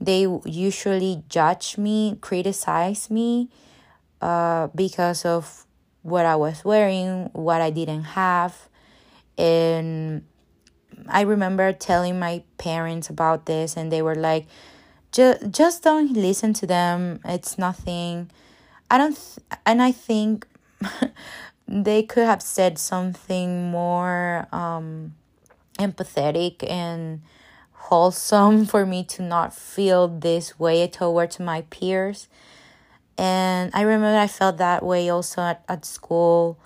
they 0.00 0.26
usually 0.44 1.22
judge 1.28 1.78
me, 1.78 2.18
criticize 2.20 3.10
me 3.10 3.48
uh, 4.20 4.68
because 4.74 5.24
of 5.24 5.64
what 6.02 6.26
I 6.26 6.36
was 6.36 6.64
wearing, 6.64 7.30
what 7.32 7.60
I 7.60 7.70
didn't 7.70 8.04
have, 8.18 8.68
and 9.38 10.24
I 11.08 11.22
remember 11.22 11.72
telling 11.72 12.18
my 12.18 12.42
parents 12.58 13.08
about 13.10 13.46
this, 13.46 13.76
and 13.76 13.90
they 13.90 14.02
were 14.02 14.14
like, 14.14 14.46
"Just, 15.16 15.50
just 15.50 15.82
don't 15.82 16.12
listen 16.12 16.52
to 16.60 16.66
them. 16.66 17.20
It's 17.24 17.58
nothing." 17.58 18.30
I 18.90 18.98
don't, 18.98 19.16
th- 19.16 19.60
and 19.64 19.82
I 19.82 19.90
think 19.90 20.46
they 21.68 22.02
could 22.02 22.26
have 22.32 22.42
said 22.42 22.78
something 22.78 23.70
more 23.70 24.46
um, 24.52 25.14
empathetic 25.78 26.68
and 26.68 27.22
wholesome 27.72 28.66
for 28.66 28.84
me 28.84 29.04
to 29.04 29.22
not 29.22 29.54
feel 29.54 30.08
this 30.08 30.58
way 30.58 30.86
towards 30.88 31.40
my 31.40 31.62
peers. 31.70 32.28
And 33.18 33.70
I 33.74 33.82
remember 33.82 34.18
I 34.18 34.26
felt 34.26 34.58
that 34.58 34.84
way 34.84 35.08
also 35.08 35.42
at, 35.42 35.64
at 35.68 35.84
school 35.84 36.58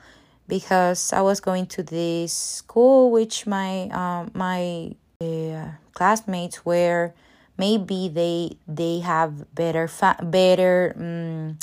because 0.48 1.12
I 1.12 1.20
was 1.20 1.40
going 1.40 1.66
to 1.66 1.82
this 1.82 2.32
school 2.32 3.10
which 3.10 3.46
my 3.46 3.88
um, 3.90 4.32
my 4.34 4.94
uh, 5.20 5.68
classmates 5.92 6.64
were 6.64 7.14
maybe 7.60 8.08
they 8.08 8.56
they 8.64 9.04
have 9.04 9.44
better 9.54 9.84
fa- 9.86 10.18
better 10.24 10.96
um, 10.96 11.60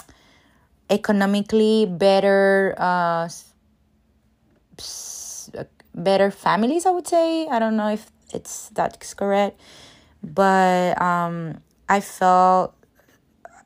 economically 0.93 1.89
better 1.89 2.77
uh, 2.77 3.25
better 5.97 6.29
families 6.29 6.85
I 6.85 6.91
would 6.93 7.07
say. 7.07 7.47
I 7.49 7.57
don't 7.57 7.75
know 7.75 7.89
if 7.89 8.05
it's 8.29 8.69
that's 8.69 9.13
correct. 9.17 9.59
But 10.21 11.01
um 11.01 11.57
I 11.89 11.99
felt 11.99 12.77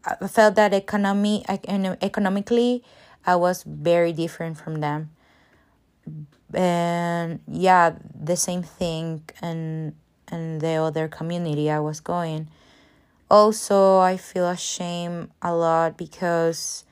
I 0.08 0.28
felt 0.28 0.56
that 0.56 0.74
economy 0.74 1.44
economically 1.48 2.84
I 3.26 3.36
was 3.36 3.64
very 3.68 4.14
different 4.14 4.58
from 4.58 4.80
them. 4.82 5.12
And 6.54 7.40
yeah, 7.48 7.96
the 8.16 8.36
same 8.36 8.64
thing. 8.64 9.24
And 9.42 9.94
and 10.32 10.62
the 10.62 10.76
other 10.76 11.08
community 11.08 11.70
I 11.70 11.80
was 11.80 12.00
going. 12.00 12.48
Also, 13.30 14.00
I 14.00 14.18
feel 14.18 14.48
ashamed 14.48 15.30
a 15.42 15.54
lot 15.54 15.98
because 15.98 16.84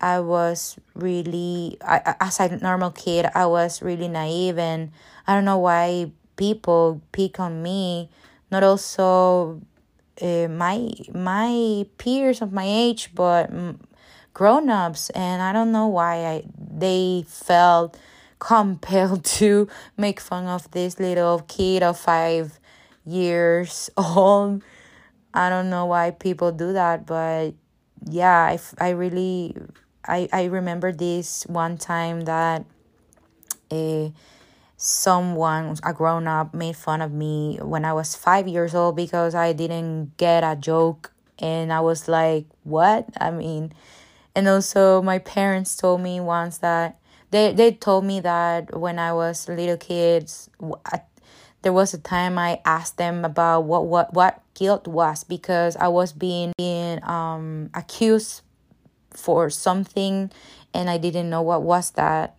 I 0.00 0.20
was 0.20 0.78
really, 0.94 1.78
I, 1.80 2.14
as 2.20 2.40
a 2.40 2.56
normal 2.56 2.90
kid, 2.90 3.26
I 3.34 3.46
was 3.46 3.82
really 3.82 4.08
naive, 4.08 4.58
and 4.58 4.92
I 5.26 5.34
don't 5.34 5.44
know 5.44 5.58
why 5.58 6.12
people 6.36 7.00
pick 7.12 7.38
on 7.38 7.62
me. 7.62 8.10
Not 8.50 8.62
also 8.62 9.60
uh, 10.20 10.48
my 10.48 10.90
my 11.14 11.86
peers 11.98 12.42
of 12.42 12.52
my 12.52 12.64
age, 12.66 13.10
but 13.14 13.50
grown-ups 14.32 15.10
and 15.10 15.42
i 15.42 15.52
don't 15.52 15.72
know 15.72 15.86
why 15.88 16.24
I, 16.24 16.44
they 16.56 17.24
felt 17.26 17.98
compelled 18.38 19.24
to 19.40 19.68
make 19.96 20.20
fun 20.20 20.46
of 20.46 20.70
this 20.70 20.98
little 20.98 21.40
kid 21.48 21.82
of 21.82 21.98
five 21.98 22.59
years 23.10 23.90
old. 23.96 24.62
I 25.32 25.48
don't 25.48 25.70
know 25.70 25.86
why 25.86 26.10
people 26.10 26.50
do 26.52 26.72
that 26.72 27.06
but 27.06 27.54
yeah 28.08 28.38
i, 28.42 28.58
I 28.78 28.90
really 28.90 29.56
I, 30.04 30.28
I 30.32 30.44
remember 30.44 30.92
this 30.92 31.44
one 31.46 31.76
time 31.76 32.22
that 32.22 32.64
a 33.70 34.12
someone 34.76 35.76
a 35.84 35.92
grown 35.92 36.26
up 36.26 36.54
made 36.54 36.74
fun 36.76 37.02
of 37.02 37.12
me 37.12 37.58
when 37.60 37.84
i 37.84 37.92
was 37.92 38.16
five 38.16 38.48
years 38.48 38.74
old 38.74 38.96
because 38.96 39.34
i 39.34 39.52
didn't 39.52 40.16
get 40.16 40.42
a 40.42 40.56
joke. 40.56 41.12
And 41.38 41.72
i 41.72 41.80
was 41.80 42.08
like 42.08 42.46
what? 42.64 43.06
I 43.18 43.30
mean 43.30 43.72
and 44.34 44.46
also 44.48 45.02
my 45.02 45.18
parents 45.18 45.76
told 45.76 46.00
me 46.00 46.20
once 46.20 46.58
that 46.58 46.98
they 47.30 47.52
they 47.52 47.72
told 47.72 48.04
me 48.04 48.20
that 48.20 48.76
when 48.78 48.98
I 48.98 49.12
was 49.12 49.48
little 49.48 49.76
kids 49.76 50.50
there 51.62 51.72
was 51.72 51.92
a 51.92 51.98
time 51.98 52.38
I 52.38 52.60
asked 52.64 52.96
them 52.96 53.24
about 53.24 53.64
what 53.64 53.86
what 53.86 54.14
what 54.14 54.42
guilt 54.54 54.86
was 54.88 55.24
because 55.24 55.76
I 55.76 55.88
was 55.88 56.12
being 56.12 56.52
being 56.56 57.02
um 57.04 57.70
accused 57.74 58.42
for 59.10 59.50
something 59.50 60.30
and 60.72 60.88
I 60.88 60.98
didn't 60.98 61.30
know 61.30 61.42
what 61.42 61.62
was 61.62 61.90
that. 61.92 62.36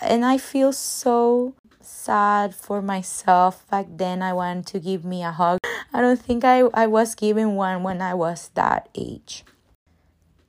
And 0.00 0.24
I 0.24 0.38
feel 0.38 0.72
so 0.72 1.54
sad 1.80 2.54
for 2.54 2.82
myself. 2.82 3.68
Back 3.70 3.86
then 3.88 4.22
I 4.22 4.32
wanted 4.32 4.66
to 4.68 4.80
give 4.80 5.04
me 5.04 5.22
a 5.22 5.32
hug. 5.32 5.58
I 5.92 6.00
don't 6.00 6.20
think 6.20 6.44
I, 6.44 6.60
I 6.74 6.86
was 6.86 7.14
given 7.14 7.54
one 7.54 7.82
when 7.82 8.02
I 8.02 8.14
was 8.14 8.50
that 8.54 8.88
age. 8.94 9.44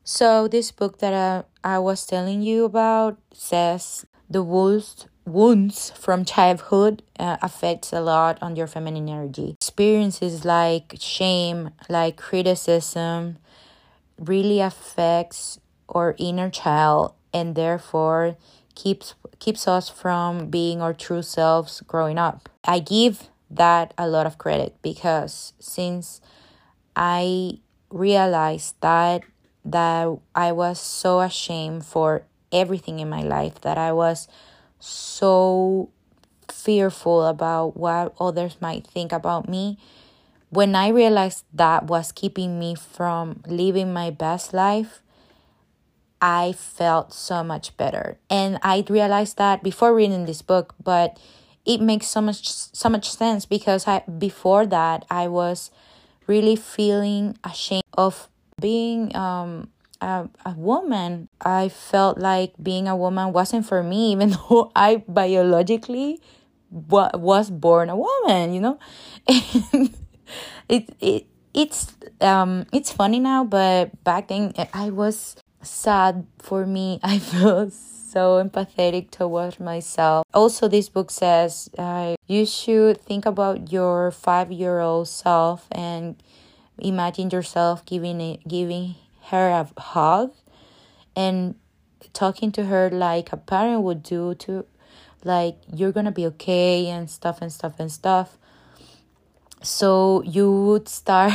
So 0.04 0.48
this 0.48 0.72
book 0.72 1.00
that 1.00 1.14
I, 1.64 1.76
I 1.76 1.80
was 1.80 2.06
telling 2.06 2.42
you 2.42 2.66
about 2.66 3.18
says 3.34 4.06
the 4.30 4.44
wounds 4.44 5.08
wounds 5.28 5.92
from 5.92 6.24
childhood 6.24 7.04
uh, 7.20 7.38
affects 7.42 7.92
a 7.92 8.00
lot 8.00 8.38
on 8.42 8.56
your 8.56 8.66
feminine 8.66 9.10
energy. 9.10 9.56
Experiences 9.60 10.46
like 10.46 10.96
shame, 11.00 11.72
like 11.90 12.16
criticism, 12.16 13.38
really 14.18 14.62
affects 14.62 15.60
our 15.90 16.16
inner 16.18 16.50
child 16.50 17.14
and 17.34 17.56
therefore 17.56 18.38
keeps 18.74 19.14
keeps 19.40 19.68
us 19.68 19.90
from 19.90 20.48
being 20.50 20.82
our 20.82 20.94
true 20.94 21.22
selves 21.22 21.82
growing 21.82 22.18
up. 22.18 22.50
I 22.64 22.80
give 22.80 23.30
that 23.50 23.94
a 23.98 24.08
lot 24.08 24.26
of 24.26 24.38
credit 24.38 24.76
because 24.82 25.54
since 25.60 26.22
I 26.96 27.60
realized 27.90 28.76
that 28.82 29.24
that 29.66 30.18
I 30.34 30.52
was 30.52 30.80
so 30.80 31.20
ashamed 31.20 31.86
for 31.86 32.24
everything 32.52 33.00
in 33.00 33.10
my 33.10 33.22
life 33.22 33.60
that 33.62 33.78
I 33.78 33.92
was 33.92 34.28
so 34.80 35.90
fearful 36.52 37.26
about 37.26 37.76
what 37.78 38.14
others 38.20 38.58
might 38.62 38.86
think 38.88 39.12
about 39.12 39.50
me. 39.50 39.78
When 40.50 40.76
i 40.76 40.88
realized 40.88 41.44
that 41.54 41.86
was 41.86 42.12
keeping 42.12 42.58
me 42.60 42.76
from 42.76 43.42
living 43.48 43.92
my 43.94 44.10
best 44.12 44.54
life 44.54 45.02
i 46.22 46.52
felt 46.54 47.14
so 47.14 47.44
much 47.44 47.76
better. 47.78 48.18
And 48.30 48.58
i 48.64 48.84
realized 48.90 49.38
that 49.38 49.62
before 49.64 49.94
reading 49.94 50.26
this 50.26 50.42
book 50.42 50.74
but 50.84 51.20
it 51.66 51.82
makes 51.82 52.08
so 52.08 52.22
much 52.22 52.48
so 52.50 52.90
much 52.90 53.12
sense 53.12 53.46
because 53.46 53.88
i 53.88 54.00
before 54.08 54.66
that 54.66 55.06
i 55.12 55.28
was 55.28 55.70
really 56.28 56.56
feeling 56.56 57.38
ashamed 57.44 57.84
of 57.98 58.30
being 58.60 59.16
um 59.16 59.70
a, 60.02 60.30
a 60.46 60.52
woman 60.54 61.28
i 61.42 61.70
felt 61.70 62.18
like 62.18 62.54
being 62.62 62.88
a 62.88 62.96
woman 62.96 63.34
wasn't 63.34 63.66
for 63.66 63.84
me 63.84 64.12
even 64.14 64.30
though 64.32 64.72
i 64.76 65.04
biologically 65.08 66.22
wa- 66.72 67.12
was 67.16 67.50
born 67.50 67.90
a 67.90 67.96
woman 67.96 68.54
you 68.54 68.62
know? 68.62 68.80
It 70.68 70.90
it 71.00 71.26
it's 71.54 71.96
um 72.20 72.66
it's 72.74 72.92
funny 72.92 73.20
now 73.20 73.46
but 73.46 74.04
back 74.04 74.28
then 74.28 74.52
i 74.74 74.90
was 74.90 75.38
sad 75.62 76.26
for 76.40 76.66
me. 76.66 77.00
I 77.04 77.20
felt 77.20 77.74
so 77.74 78.42
empathetic 78.44 79.12
towards 79.12 79.60
myself. 79.60 80.26
Also 80.34 80.68
this 80.68 80.90
book 80.90 81.12
says 81.12 81.70
uh, 81.78 82.16
you 82.26 82.46
should 82.46 83.02
think 83.02 83.26
about 83.26 83.72
your 83.72 84.12
five 84.12 84.52
year 84.52 84.80
old 84.80 85.08
self 85.08 85.68
and 85.72 86.16
imagine 86.80 87.30
yourself 87.30 87.86
giving 87.86 88.22
it, 88.22 88.48
giving 88.48 88.96
her 89.30 89.50
a 89.50 89.82
hug 89.82 90.34
and 91.16 91.56
talking 92.14 92.52
to 92.52 92.66
her 92.66 92.90
like 92.90 93.32
a 93.32 93.38
parent 93.38 93.82
would 93.82 94.04
do 94.04 94.36
to 94.36 94.66
like 95.24 95.58
you're 95.74 95.92
gonna 95.92 96.12
be 96.12 96.26
okay 96.26 96.88
and 96.88 97.10
stuff 97.10 97.42
and 97.42 97.52
stuff 97.52 97.80
and 97.80 97.92
stuff. 97.92 98.38
So 99.62 100.22
you 100.24 100.52
would 100.52 100.88
start 100.88 101.34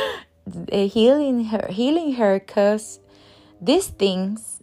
healing 0.70 1.46
her 1.46 1.66
healing 1.70 2.14
her 2.14 2.38
because 2.38 3.00
these 3.60 3.88
things 3.88 4.62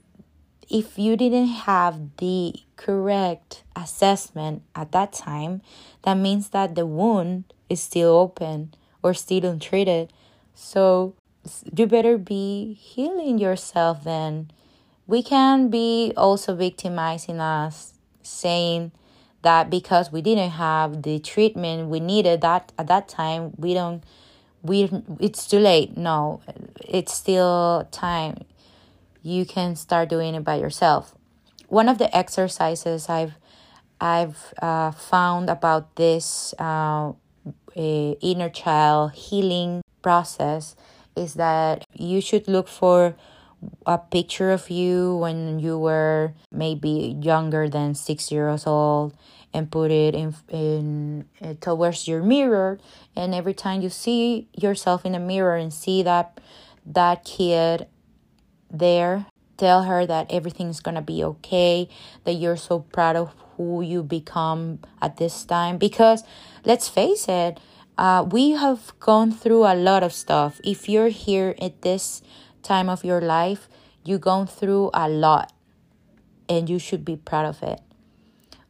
if 0.70 0.98
you 0.98 1.17
didn't 1.17 1.48
have 1.48 2.15
the 2.17 2.53
correct 2.77 3.63
assessment 3.75 4.63
at 4.75 4.91
that 4.91 5.12
time 5.13 5.62
that 6.03 6.15
means 6.15 6.50
that 6.50 6.75
the 6.75 6.86
wound 6.86 7.53
is 7.70 7.82
still 7.82 8.10
open 8.10 8.74
or 9.01 9.13
still 9.13 9.46
untreated. 9.46 10.13
So 10.53 11.15
you 11.75 11.88
better 11.88 12.17
be 12.17 12.73
healing 12.73 13.38
yourself 13.38 14.03
then. 14.03 14.51
We 15.07 15.21
can 15.21 15.69
be 15.69 16.13
also 16.15 16.55
victimizing 16.55 17.39
us 17.39 17.93
saying 18.21 18.91
that 19.41 19.69
because 19.69 20.12
we 20.12 20.21
didn't 20.21 20.51
have 20.51 21.03
the 21.03 21.19
treatment 21.19 21.89
we 21.89 22.00
needed 22.00 22.39
that 22.39 22.71
at 22.77 22.88
that 22.88 23.09
time 23.09 23.51
we 23.57 23.73
don't 23.73 24.01
we 24.62 24.89
it's 25.19 25.45
too 25.47 25.59
late. 25.59 25.97
No 25.97 26.41
it's 26.79 27.13
still 27.13 27.88
time. 27.91 28.45
You 29.21 29.45
can 29.45 29.75
start 29.75 30.09
doing 30.09 30.35
it 30.35 30.43
by 30.43 30.55
yourself. 30.55 31.15
One 31.67 31.89
of 31.89 31.97
the 31.97 32.15
exercises 32.15 33.09
i've 33.09 33.33
i've 34.00 34.53
uh, 34.62 34.91
found 34.91 35.50
about 35.50 35.95
this 35.95 36.53
uh, 36.59 37.12
inner 37.75 38.50
child 38.50 39.12
healing 39.13 39.81
process 40.01 40.75
is 41.15 41.36
that 41.36 41.86
you 41.93 42.22
should 42.22 42.48
look 42.48 42.67
for 42.67 43.15
a 43.86 43.98
picture 43.98 44.51
of 44.51 44.70
you 44.70 45.15
when 45.17 45.60
you 45.60 45.77
were 45.77 46.34
maybe 46.51 47.18
younger 47.22 47.70
than 47.70 47.96
six 47.96 48.31
years 48.31 48.68
old 48.68 49.16
and 49.53 49.72
put 49.72 49.92
it 49.92 50.16
in 50.16 50.35
in 50.50 51.25
uh, 51.42 51.53
towards 51.61 52.07
your 52.07 52.24
mirror. 52.24 52.79
And 53.16 53.33
every 53.33 53.53
time 53.53 53.81
you 53.81 53.90
see 53.90 54.48
yourself 54.55 55.05
in 55.05 55.14
the 55.14 55.20
mirror 55.20 55.55
and 55.55 55.74
see 55.74 56.03
that 56.03 56.40
that 56.85 57.24
kid 57.24 57.87
there 58.72 59.27
tell 59.57 59.83
her 59.83 60.05
that 60.05 60.31
everything's 60.31 60.79
gonna 60.79 61.01
be 61.01 61.24
okay 61.24 61.87
that 62.24 62.33
you're 62.33 62.57
so 62.57 62.79
proud 62.79 63.16
of 63.16 63.31
who 63.55 63.81
you 63.81 64.01
become 64.01 64.79
at 65.01 65.18
this 65.18 65.46
time. 65.46 65.77
Because 65.77 66.24
let's 66.66 66.90
face 66.90 67.27
it 67.29 67.59
uh, 67.98 68.25
we 68.29 68.51
have 68.51 68.94
gone 69.00 69.32
through 69.32 69.66
a 69.66 69.75
lot 69.75 70.03
of 70.03 70.14
stuff. 70.14 70.60
If 70.64 70.90
you're 70.90 71.10
here 71.10 71.56
at 71.62 71.82
this 71.82 72.22
time 72.62 72.90
of 72.90 73.03
your 73.03 73.22
life, 73.22 73.70
you've 74.03 74.22
gone 74.22 74.48
through 74.48 74.90
a 74.94 75.08
lot 75.08 75.53
and 76.50 76.70
you 76.70 76.79
should 76.79 77.06
be 77.06 77.16
proud 77.16 77.46
of 77.46 77.62
it. 77.64 77.82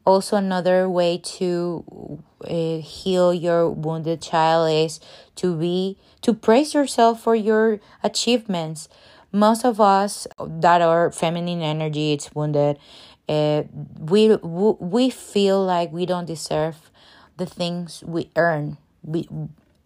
Also, 0.06 0.36
another 0.36 0.90
way 0.90 1.18
to 1.18 2.22
uh, 2.44 2.80
heal 2.80 3.34
your 3.34 3.70
wounded 3.70 4.22
child 4.22 4.70
is 4.70 5.00
to 5.36 5.56
be 5.56 5.98
to 6.22 6.34
praise 6.34 6.74
yourself 6.74 7.22
for 7.22 7.36
your 7.36 7.80
achievements. 8.04 8.90
Most 9.32 9.64
of 9.64 9.80
us 9.80 10.28
that 10.40 10.82
are 10.82 11.10
feminine 11.10 11.62
energy, 11.62 12.12
it's 12.12 12.36
wounded. 12.36 12.78
Uh, 13.30 13.64
we 13.98 14.36
we 14.36 15.10
feel 15.10 15.64
like 15.64 15.94
we 15.94 16.06
don't 16.06 16.26
deserve 16.26 16.92
the 17.38 17.46
things 17.46 18.04
we 18.06 18.30
earn 18.36 18.78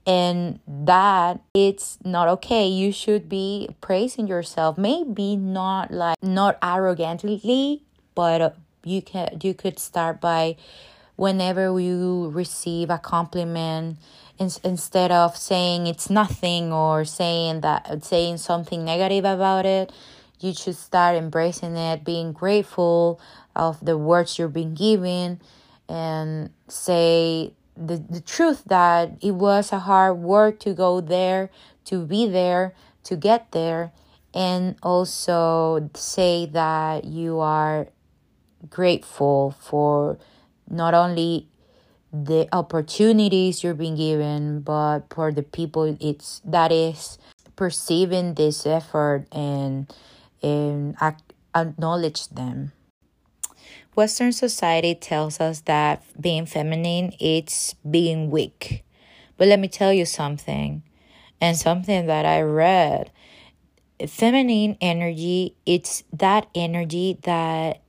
and 0.06 0.60
that 0.67 1.41
it's 1.53 1.97
not 2.03 2.27
okay. 2.27 2.67
You 2.67 2.91
should 2.91 3.27
be 3.27 3.69
praising 3.82 4.27
yourself. 4.27 4.77
Maybe 4.77 5.36
not 5.36 5.91
like 5.91 6.21
not 6.21 6.58
arrogantly 6.62 7.84
but 8.17 8.41
uh, 8.41 8.49
you 8.84 9.01
can 9.03 9.38
you 9.43 9.53
could 9.53 9.77
start 9.77 10.19
by 10.19 10.58
whenever 11.15 11.80
you 11.80 12.32
receive 12.34 12.89
a 12.89 12.97
compliment 12.97 13.97
in, 14.39 14.49
instead 14.63 15.12
of 15.12 15.38
saying 15.38 15.86
it's 15.86 16.10
nothing 16.10 16.73
or 16.73 17.06
saying 17.06 17.62
that 17.62 18.03
saying 18.03 18.38
something 18.38 18.84
negative 18.84 19.23
about 19.23 19.67
it 19.67 19.91
you 20.39 20.51
should 20.51 20.75
start 20.75 21.15
embracing 21.15 21.75
it 21.75 22.03
being 22.03 22.32
grateful 22.32 23.21
of 23.56 23.80
the 23.86 23.97
words 23.97 24.39
you're 24.39 24.47
being 24.47 24.73
given 24.73 25.39
and 25.88 26.49
say 26.67 27.53
the, 27.77 27.97
the 27.97 28.21
truth 28.21 28.63
that 28.65 29.17
it 29.21 29.31
was 29.31 29.71
a 29.71 29.79
hard 29.79 30.17
work 30.17 30.59
to 30.61 30.73
go 30.73 31.01
there, 31.01 31.49
to 31.85 32.05
be 32.05 32.27
there, 32.27 32.73
to 33.03 33.15
get 33.15 33.51
there, 33.51 33.91
and 34.33 34.75
also 34.83 35.89
say 35.95 36.45
that 36.47 37.05
you 37.05 37.39
are 37.39 37.87
grateful 38.69 39.55
for 39.59 40.17
not 40.69 40.93
only 40.93 41.47
the 42.11 42.47
opportunities 42.51 43.63
you're 43.63 43.73
being 43.73 43.95
given, 43.95 44.61
but 44.61 45.01
for 45.09 45.31
the 45.31 45.43
people 45.43 45.97
it's 45.99 46.41
that 46.45 46.71
is 46.71 47.17
perceiving 47.55 48.35
this 48.35 48.65
effort 48.65 49.25
and 49.31 49.93
and 50.41 50.95
acknowledge 51.55 52.29
them. 52.29 52.71
Western 53.97 54.31
society 54.31 54.93
tells 54.93 55.41
us 55.41 55.62
that 55.62 56.03
being 56.21 56.45
feminine 56.45 57.12
it's 57.19 57.73
being 57.89 58.29
weak. 58.29 58.86
But 59.38 59.47
let 59.47 59.60
me 59.60 59.67
tell 59.67 59.91
you 59.91 60.05
something, 60.05 60.83
and 61.41 61.57
something 61.57 62.05
that 62.05 62.23
I 62.23 62.41
read. 62.41 63.10
Feminine 64.07 64.77
energy, 64.81 65.55
it's 65.65 66.03
that 66.13 66.47
energy 66.53 67.17
that 67.23 67.81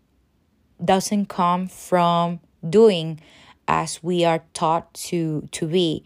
doesn't 0.83 1.27
come 1.27 1.68
from 1.68 2.40
doing 2.66 3.21
as 3.68 4.03
we 4.03 4.25
are 4.25 4.42
taught 4.55 4.94
to 4.94 5.47
to 5.53 5.66
be 5.66 6.05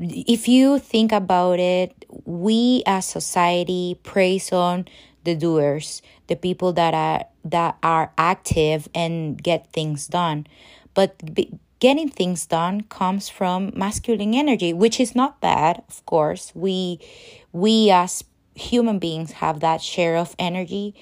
if 0.00 0.48
you 0.48 0.78
think 0.78 1.12
about 1.12 1.60
it 1.60 2.04
we 2.24 2.82
as 2.84 3.06
society 3.06 3.98
praise 4.02 4.52
on 4.52 4.86
the 5.28 5.36
doers 5.36 6.00
the 6.28 6.36
people 6.36 6.72
that 6.74 6.94
are 6.94 7.26
that 7.44 7.76
are 7.82 8.12
active 8.16 8.88
and 8.94 9.42
get 9.42 9.72
things 9.72 10.06
done. 10.06 10.46
But 10.94 11.20
getting 11.80 12.08
things 12.08 12.46
done 12.46 12.82
comes 12.82 13.28
from 13.28 13.72
masculine 13.74 14.34
energy, 14.34 14.72
which 14.72 15.00
is 15.00 15.16
not 15.16 15.40
bad, 15.40 15.82
of 15.88 16.04
course. 16.06 16.52
We 16.54 17.00
we 17.52 17.90
as 17.90 18.22
human 18.54 18.98
beings 18.98 19.32
have 19.42 19.60
that 19.60 19.82
share 19.82 20.16
of 20.16 20.36
energy, 20.38 20.94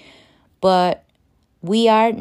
but 0.61 1.05
we 1.61 1.89
are 1.89 2.13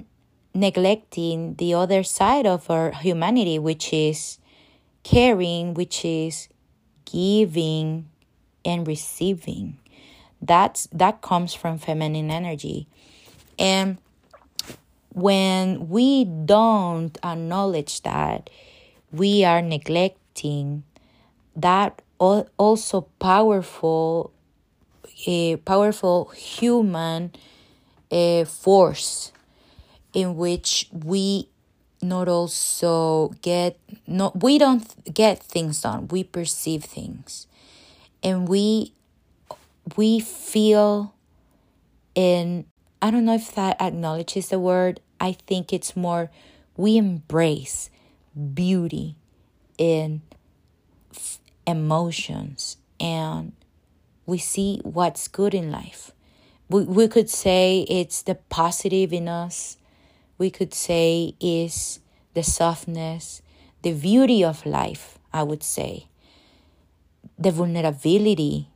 neglecting 0.53 1.55
the 1.55 1.73
other 1.73 2.03
side 2.03 2.47
of 2.47 2.69
our 2.69 2.91
humanity, 2.91 3.59
which 3.59 3.93
is 3.93 4.39
caring, 5.03 5.73
which 5.73 6.03
is 6.03 6.47
giving 7.05 8.09
and 8.63 8.87
receiving. 8.87 9.77
That's 10.41 10.87
that 10.91 11.21
comes 11.21 11.53
from 11.53 11.77
feminine 11.79 12.29
energy. 12.31 12.87
And 13.57 13.97
when 15.13 15.89
we 15.89 16.25
don't 16.25 17.17
acknowledge 17.23 18.01
that, 18.03 18.49
we 19.11 19.43
are 19.45 19.61
neglecting 19.61 20.83
that 21.55 22.01
also 22.19 23.01
powerful, 23.19 24.31
a 25.25 25.55
powerful 25.57 26.25
human 26.35 27.31
uh, 28.11 28.45
force. 28.45 29.31
in 30.13 30.37
which 30.37 30.87
we 30.91 31.49
not 32.01 32.27
also 32.27 33.29
get 33.41 33.77
no 34.07 34.31
we 34.35 34.57
don't 34.57 35.13
get 35.13 35.43
things 35.43 35.81
done 35.81 36.07
we 36.07 36.23
perceive 36.23 36.83
things 36.83 37.47
and 38.23 38.47
we 38.47 38.93
we 39.95 40.19
feel 40.19 41.13
in 42.13 42.65
i 43.01 43.11
don't 43.11 43.25
know 43.25 43.35
if 43.35 43.53
that 43.55 43.79
acknowledges 43.81 44.49
the 44.49 44.59
word 44.59 44.99
i 45.19 45.31
think 45.31 45.71
it's 45.71 45.95
more 45.95 46.29
we 46.77 46.97
embrace 46.97 47.89
beauty 48.53 49.15
in 49.77 50.21
emotions 51.67 52.77
and 52.99 53.53
we 54.25 54.37
see 54.37 54.79
what's 54.83 55.27
good 55.27 55.53
in 55.53 55.71
life 55.71 56.11
we, 56.69 56.83
we 56.83 57.07
could 57.07 57.29
say 57.29 57.85
it's 57.89 58.21
the 58.23 58.35
positive 58.35 59.13
in 59.13 59.27
us 59.27 59.77
we 60.37 60.49
could 60.49 60.73
say 60.73 61.35
is 61.39 61.99
the 62.33 62.43
softness, 62.43 63.41
the 63.81 63.93
beauty 63.93 64.43
of 64.43 64.65
life, 64.65 65.17
I 65.33 65.43
would 65.43 65.63
say, 65.63 66.07
the 67.39 67.51
vulnerability. 67.51 68.69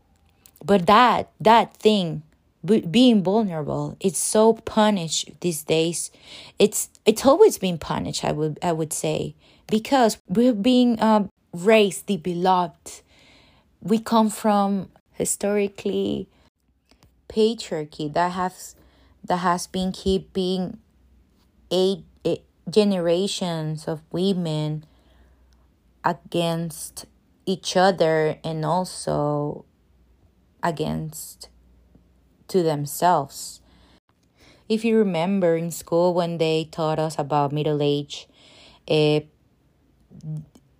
But 0.63 0.85
that, 0.87 1.31
that 1.39 1.75
thing, 1.77 2.23
being 2.65 3.23
vulnerable, 3.23 3.95
it's 3.99 4.19
so 4.19 4.53
punished 4.53 5.31
these 5.39 5.63
days. 5.63 6.11
It's, 6.57 6.89
it's 7.05 7.25
always 7.25 7.57
been 7.57 7.77
punished, 7.77 8.25
I 8.25 8.31
would, 8.33 8.59
I 8.61 8.73
would 8.73 8.91
say, 8.91 9.35
because 9.67 10.17
we're 10.27 10.53
being 10.53 10.99
uh, 10.99 11.27
raised, 11.53 12.07
the 12.07 12.17
beloved. 12.17 13.01
We 13.81 13.99
come 13.99 14.29
from 14.29 14.89
historically 15.13 16.27
patriarchy 17.29 18.11
that 18.13 18.31
has 18.33 18.75
that 19.23 19.37
has 19.37 19.67
been 19.67 19.91
keeping 19.91 20.79
eight, 21.71 22.03
eight 22.25 22.43
generations 22.69 23.87
of 23.87 24.01
women 24.11 24.85
against 26.03 27.05
each 27.45 27.77
other 27.77 28.37
and 28.43 28.65
also 28.65 29.65
against 30.63 31.49
to 32.47 32.63
themselves. 32.63 33.61
If 34.67 34.85
you 34.85 34.97
remember 34.97 35.55
in 35.55 35.71
school 35.71 36.13
when 36.13 36.37
they 36.37 36.69
taught 36.71 36.99
us 36.99 37.17
about 37.17 37.51
middle 37.51 37.81
age, 37.81 38.27
uh, 38.87 39.21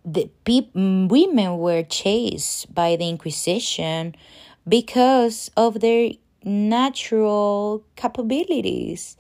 the 0.06 0.30
pe- 0.46 0.70
women 0.74 1.58
were 1.58 1.84
chased 1.84 2.74
by 2.74 2.96
the 2.96 3.10
Inquisition 3.10 4.16
because 4.68 5.50
of 5.58 5.80
their 5.80 6.12
natural 6.44 7.84
capabilities 7.96 9.18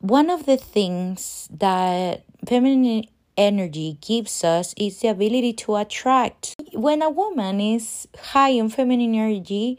one 0.00 0.30
of 0.30 0.46
the 0.46 0.56
things 0.56 1.46
that 1.52 2.24
feminine 2.48 3.04
energy 3.36 3.98
gives 4.00 4.42
us 4.42 4.74
is 4.76 5.00
the 5.00 5.08
ability 5.08 5.52
to 5.52 5.76
attract. 5.76 6.59
When 6.80 7.02
a 7.02 7.10
woman 7.10 7.60
is 7.60 8.08
high 8.32 8.56
in 8.56 8.70
feminine 8.70 9.14
energy, 9.14 9.78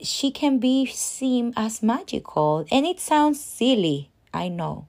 she 0.00 0.30
can 0.30 0.58
be 0.58 0.86
seen 0.86 1.52
as 1.54 1.82
magical. 1.82 2.64
And 2.72 2.86
it 2.86 2.98
sounds 2.98 3.44
silly, 3.44 4.08
I 4.32 4.48
know. 4.48 4.86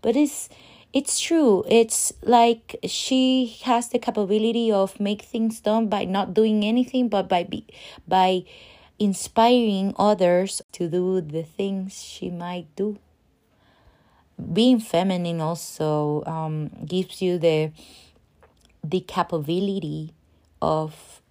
But 0.00 0.16
it's 0.16 0.48
it's 0.94 1.20
true. 1.20 1.62
It's 1.68 2.14
like 2.22 2.76
she 2.88 3.58
has 3.64 3.90
the 3.90 3.98
capability 3.98 4.72
of 4.72 4.98
make 4.98 5.20
things 5.20 5.60
done 5.60 5.88
by 5.88 6.06
not 6.06 6.32
doing 6.32 6.64
anything 6.64 7.10
but 7.10 7.28
by 7.28 7.44
be, 7.44 7.66
by 8.08 8.44
inspiring 8.98 9.92
others 9.98 10.62
to 10.72 10.88
do 10.88 11.20
the 11.20 11.42
things 11.42 12.02
she 12.02 12.30
might 12.30 12.74
do 12.76 12.96
being 14.52 14.80
feminine 14.80 15.40
also 15.40 16.22
um, 16.26 16.70
gives 16.84 17.20
you 17.20 17.38
the 17.38 17.72
the 18.84 19.00
capability 19.00 20.12
of 20.66 21.22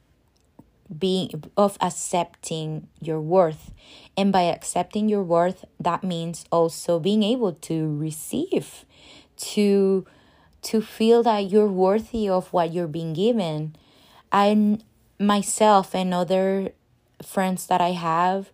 being 0.88 1.44
of 1.58 1.78
accepting 1.82 2.88
your 3.02 3.20
worth. 3.20 3.72
And 4.16 4.32
by 4.32 4.44
accepting 4.44 5.10
your 5.10 5.24
worth 5.24 5.66
that 5.80 6.04
means 6.04 6.46
also 6.52 7.00
being 7.00 7.24
able 7.24 7.54
to 7.68 7.98
receive 7.98 8.86
to 9.52 10.06
to 10.62 10.82
feel 10.82 11.22
that 11.24 11.52
you're 11.52 11.68
worthy 11.68 12.30
of 12.30 12.54
what 12.54 12.72
you're 12.72 12.88
being 12.88 13.14
given. 13.14 13.76
I 14.32 14.80
myself 15.20 15.94
and 15.96 16.14
other 16.14 16.72
friends 17.24 17.68
that 17.68 17.80
i 17.80 17.92
have 17.92 18.52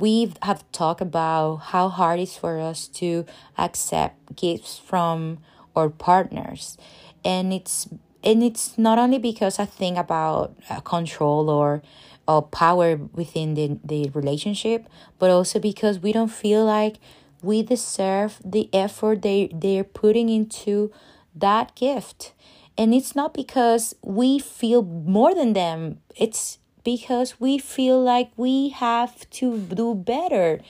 we 0.00 0.32
have 0.42 0.64
talked 0.72 1.00
about 1.00 1.56
how 1.72 1.88
hard 1.88 2.20
it's 2.20 2.36
for 2.36 2.58
us 2.58 2.86
to 2.88 3.26
accept 3.58 4.36
gifts 4.36 4.78
from 4.78 5.38
our 5.74 5.88
partners. 5.88 6.78
And 7.24 7.52
it's 7.52 7.88
and 8.28 8.42
it's 8.42 8.76
not 8.76 8.98
only 8.98 9.18
because 9.18 9.58
i 9.58 9.64
think 9.64 9.96
about 9.96 10.54
uh, 10.70 10.80
control 10.80 11.50
or 11.50 11.82
or 12.28 12.42
power 12.42 12.96
within 13.20 13.54
the, 13.54 13.78
the 13.82 14.10
relationship 14.10 14.86
but 15.18 15.30
also 15.30 15.58
because 15.58 15.98
we 15.98 16.12
don't 16.12 16.34
feel 16.44 16.64
like 16.64 16.96
we 17.42 17.62
deserve 17.62 18.38
the 18.44 18.68
effort 18.72 19.22
they 19.22 19.48
they're 19.52 19.84
putting 19.84 20.28
into 20.28 20.90
that 21.34 21.74
gift. 21.74 22.32
And 22.76 22.94
it's 22.94 23.16
not 23.16 23.34
because 23.34 23.94
we 24.02 24.38
feel 24.38 24.82
more 24.82 25.34
than 25.34 25.52
them. 25.52 25.98
It's 26.16 26.58
because 26.84 27.40
we 27.40 27.58
feel 27.58 28.00
like 28.00 28.30
we 28.36 28.70
have 28.70 29.28
to 29.30 29.58
do 29.58 29.94
better 29.94 30.60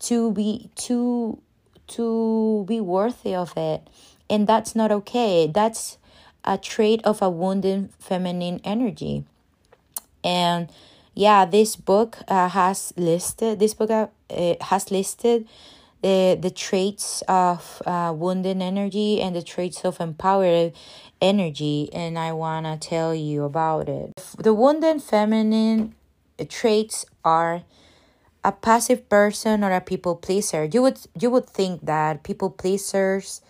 to 0.00 0.32
be 0.32 0.70
to 0.76 1.40
to 1.88 2.64
be 2.68 2.80
worthy 2.80 3.34
of 3.34 3.56
it. 3.56 3.88
And 4.28 4.46
that's 4.46 4.74
not 4.76 4.92
okay. 4.92 5.50
That's 5.52 5.98
a 6.44 6.58
trait 6.58 7.00
of 7.04 7.22
a 7.22 7.30
wounded 7.30 7.90
feminine 7.98 8.60
energy 8.64 9.24
and 10.24 10.70
yeah 11.14 11.44
this 11.44 11.76
book 11.76 12.18
uh, 12.28 12.48
has 12.48 12.92
listed 12.96 13.58
this 13.58 13.74
book 13.74 13.90
uh, 13.90 14.54
has 14.60 14.90
listed 14.90 15.46
the 16.02 16.38
the 16.40 16.50
traits 16.50 17.22
of 17.28 17.82
uh, 17.86 18.12
wounded 18.16 18.60
energy 18.62 19.20
and 19.20 19.36
the 19.36 19.42
traits 19.42 19.84
of 19.84 20.00
empowered 20.00 20.72
energy 21.20 21.90
and 21.92 22.18
I 22.18 22.32
want 22.32 22.66
to 22.66 22.88
tell 22.88 23.14
you 23.14 23.44
about 23.44 23.88
it. 23.88 24.12
The 24.38 24.54
wounded 24.54 25.02
feminine 25.02 25.94
traits 26.48 27.04
are 27.24 27.62
a 28.42 28.52
passive 28.52 29.08
person 29.08 29.62
or 29.62 29.72
a 29.72 29.80
people 29.80 30.16
pleaser. 30.16 30.64
You 30.64 30.82
would 30.82 30.98
you 31.18 31.30
would 31.30 31.48
think 31.48 31.84
that 31.84 32.22
people 32.22 32.50
pleasers 32.50 33.42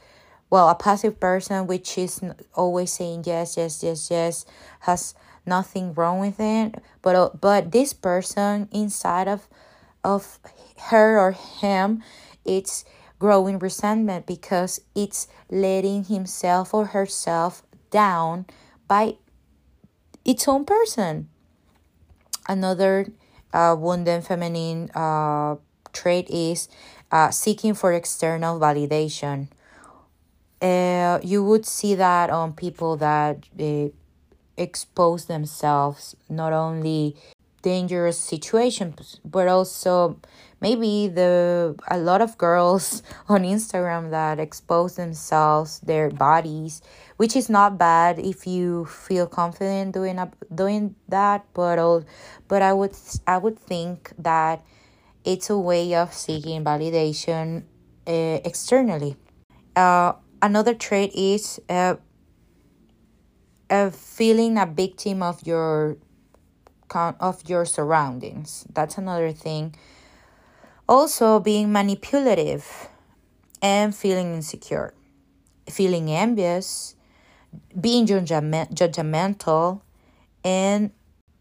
well, 0.50 0.68
a 0.68 0.74
passive 0.74 1.20
person 1.20 1.66
which 1.66 1.96
is 1.96 2.20
always 2.54 2.92
saying 2.92 3.24
yes, 3.26 3.56
yes, 3.56 3.82
yes, 3.82 4.10
yes 4.10 4.44
has 4.80 5.14
nothing 5.46 5.94
wrong 5.94 6.18
with 6.18 6.38
it, 6.40 6.74
but 7.02 7.16
uh, 7.16 7.30
but 7.40 7.72
this 7.72 7.92
person 7.92 8.68
inside 8.72 9.28
of 9.28 9.48
of 10.02 10.38
her 10.90 11.18
or 11.18 11.32
him 11.32 12.02
it's 12.44 12.84
growing 13.18 13.58
resentment 13.58 14.26
because 14.26 14.80
it's 14.94 15.28
letting 15.50 16.04
himself 16.04 16.72
or 16.72 16.86
herself 16.86 17.62
down 17.90 18.46
by 18.88 19.14
its 20.24 20.48
own 20.48 20.64
person. 20.64 21.28
Another 22.48 23.06
uh, 23.52 23.76
wounded 23.78 24.24
feminine 24.24 24.90
uh, 24.94 25.56
trait 25.92 26.28
is 26.30 26.68
uh, 27.12 27.30
seeking 27.30 27.74
for 27.74 27.92
external 27.92 28.58
validation. 28.58 29.48
Uh, 30.60 31.18
you 31.22 31.42
would 31.42 31.64
see 31.64 31.94
that 31.94 32.30
on 32.30 32.52
people 32.52 32.96
that 32.96 33.46
uh, 33.58 33.88
expose 34.56 35.24
themselves 35.24 36.14
not 36.28 36.52
only 36.52 37.16
dangerous 37.62 38.18
situations 38.18 39.20
but 39.24 39.46
also 39.48 40.18
maybe 40.60 41.08
the 41.08 41.74
a 41.88 41.98
lot 41.98 42.20
of 42.20 42.36
girls 42.38 43.02
on 43.28 43.42
Instagram 43.42 44.10
that 44.10 44.38
expose 44.38 44.96
themselves 44.96 45.80
their 45.80 46.10
bodies 46.10 46.82
which 47.16 47.36
is 47.36 47.48
not 47.48 47.78
bad 47.78 48.18
if 48.18 48.46
you 48.46 48.84
feel 48.86 49.26
confident 49.26 49.92
doing 49.92 50.18
up 50.18 50.36
doing 50.54 50.94
that 51.08 51.44
but 51.54 51.78
but 52.48 52.62
I 52.62 52.72
would 52.72 52.94
I 53.26 53.38
would 53.38 53.58
think 53.58 54.12
that 54.18 54.62
it's 55.24 55.50
a 55.50 55.58
way 55.58 55.94
of 55.94 56.12
seeking 56.12 56.64
validation 56.64 57.64
uh, 58.06 58.40
externally. 58.44 59.16
Uh, 59.76 60.14
another 60.42 60.74
trait 60.74 61.12
is 61.14 61.60
uh, 61.68 61.96
a 63.68 63.90
feeling 63.90 64.58
a 64.58 64.66
victim 64.66 65.22
of 65.22 65.46
your 65.46 65.96
of 66.92 67.48
your 67.48 67.64
surroundings. 67.64 68.66
That's 68.72 68.98
another 68.98 69.30
thing. 69.32 69.76
Also, 70.88 71.38
being 71.38 71.70
manipulative 71.70 72.88
and 73.62 73.94
feeling 73.94 74.34
insecure, 74.34 74.92
feeling 75.68 76.10
envious, 76.10 76.96
being 77.80 78.06
judgmental, 78.06 79.82
and 80.42 80.90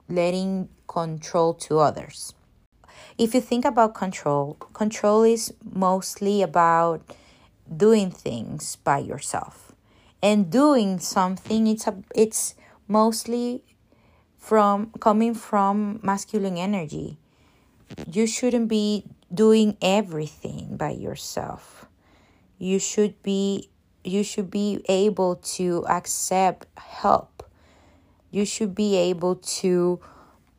letting 0.07 0.69
control 0.87 1.55
to 1.55 1.79
others. 1.79 2.35
If 3.17 3.33
you 3.33 3.41
think 3.41 3.65
about 3.65 3.95
control, 3.95 4.53
control 4.73 5.23
is 5.23 5.51
mostly 5.63 6.43
about 6.43 7.01
doing 7.75 8.11
things 8.11 8.77
by 8.77 8.99
yourself. 8.99 9.73
And 10.21 10.51
doing 10.51 10.99
something 10.99 11.67
it's 11.67 11.87
a 11.87 11.95
it's 12.13 12.55
mostly 12.87 13.63
from 14.37 14.91
coming 14.99 15.33
from 15.33 15.99
masculine 16.03 16.57
energy. 16.57 17.17
You 18.11 18.27
shouldn't 18.27 18.67
be 18.67 19.05
doing 19.33 19.77
everything 19.81 20.75
by 20.75 20.91
yourself. 20.91 21.85
You 22.57 22.79
should 22.79 23.21
be 23.23 23.69
you 24.03 24.23
should 24.23 24.49
be 24.49 24.83
able 24.89 25.35
to 25.59 25.85
accept 25.87 26.67
help. 26.77 27.43
You 28.31 28.45
should 28.45 28.75
be 28.75 28.95
able 28.97 29.35
to 29.61 29.99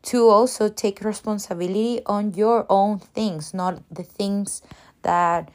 to 0.03 0.27
also 0.27 0.69
take 0.69 1.01
responsibility 1.01 2.01
on 2.05 2.33
your 2.33 2.65
own 2.69 2.97
things 2.97 3.53
not 3.53 3.83
the 3.91 4.03
things 4.03 4.63
that 5.03 5.51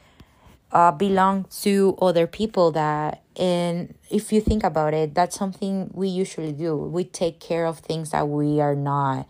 uh, 0.71 0.91
belong 0.91 1.45
to 1.61 1.97
other 2.01 2.27
people 2.27 2.71
that 2.71 3.23
and 3.37 3.93
if 4.09 4.31
you 4.33 4.41
think 4.41 4.63
about 4.63 4.93
it 4.93 5.13
that's 5.13 5.37
something 5.37 5.89
we 5.93 6.07
usually 6.07 6.51
do. 6.51 6.75
We 6.75 7.03
take 7.03 7.39
care 7.39 7.65
of 7.65 7.79
things 7.79 8.11
that 8.11 8.27
we 8.27 8.59
are 8.59 8.75
not 8.75 9.27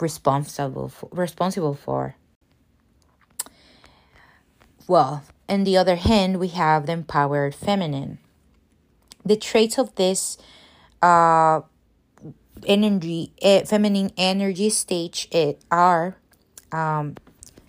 responsible 0.00 0.88
for, 0.88 1.08
responsible 1.12 1.74
for. 1.74 2.14
Well 4.86 5.24
on 5.48 5.64
the 5.64 5.76
other 5.76 5.96
hand 5.96 6.38
we 6.38 6.48
have 6.48 6.86
the 6.86 6.92
empowered 6.92 7.54
feminine. 7.54 8.18
The 9.24 9.36
traits 9.36 9.78
of 9.78 9.94
this 9.96 10.38
uh 11.00 11.62
energy 12.64 13.32
uh, 13.42 13.64
feminine 13.64 14.12
energy 14.16 14.70
stage 14.70 15.26
it 15.32 15.60
are 15.70 16.16
um 16.70 17.16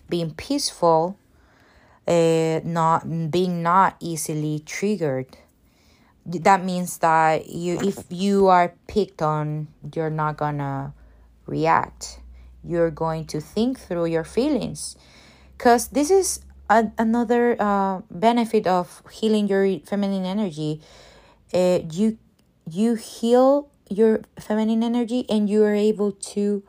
being 0.08 0.32
peaceful 0.34 1.18
uh, 2.06 2.60
not 2.64 3.30
being 3.30 3.62
not 3.62 3.96
easily 4.00 4.60
triggered. 4.60 5.36
That 6.26 6.64
means 6.64 6.98
that 6.98 7.48
you 7.48 7.78
if 7.80 8.04
you 8.08 8.48
are 8.48 8.74
picked 8.86 9.20
on 9.20 9.68
you're 9.94 10.10
not 10.10 10.36
gonna 10.36 10.94
react. 11.46 12.20
You're 12.62 12.90
going 12.90 13.26
to 13.26 13.40
think 13.40 13.78
through 13.78 14.06
your 14.06 14.24
feelings. 14.24 14.96
Because 15.56 15.88
this 15.88 16.10
is 16.10 16.40
a, 16.70 16.90
another 16.96 17.60
uh, 17.60 18.00
benefit 18.10 18.66
of 18.66 19.02
healing 19.10 19.48
your 19.48 19.80
feminine 19.80 20.24
energy. 20.24 20.80
Uh, 21.52 21.80
you 21.92 22.18
you 22.68 22.94
heal 22.94 23.68
your 23.90 24.22
feminine 24.40 24.82
energy 24.82 25.26
and 25.28 25.48
you 25.50 25.62
are 25.62 25.74
able 25.74 26.12
to 26.12 26.62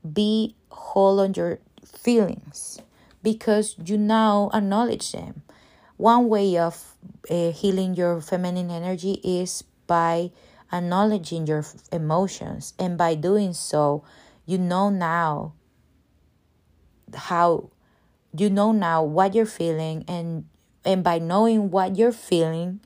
be 0.00 0.56
whole 0.70 1.20
on 1.20 1.34
your 1.34 1.58
feelings 1.84 2.80
because 3.22 3.76
you 3.84 3.96
now 3.98 4.50
acknowledge 4.52 5.12
them. 5.12 5.42
One 5.96 6.28
way 6.28 6.58
of 6.58 6.94
uh, 7.30 7.52
healing 7.52 7.94
your 7.94 8.20
feminine 8.20 8.70
energy 8.70 9.20
is 9.22 9.62
by 9.86 10.32
acknowledging 10.72 11.46
your 11.46 11.64
emotions, 11.92 12.74
and 12.78 12.98
by 12.98 13.14
doing 13.14 13.52
so, 13.52 14.04
you 14.46 14.58
know 14.58 14.90
now 14.90 15.52
how 17.14 17.70
you 18.36 18.48
know 18.50 18.72
now 18.72 19.02
what 19.02 19.34
you're 19.34 19.46
feeling. 19.46 20.04
And 20.08 20.46
and 20.84 21.04
by 21.04 21.18
knowing 21.18 21.70
what 21.70 21.96
you're 21.96 22.10
feeling 22.10 22.80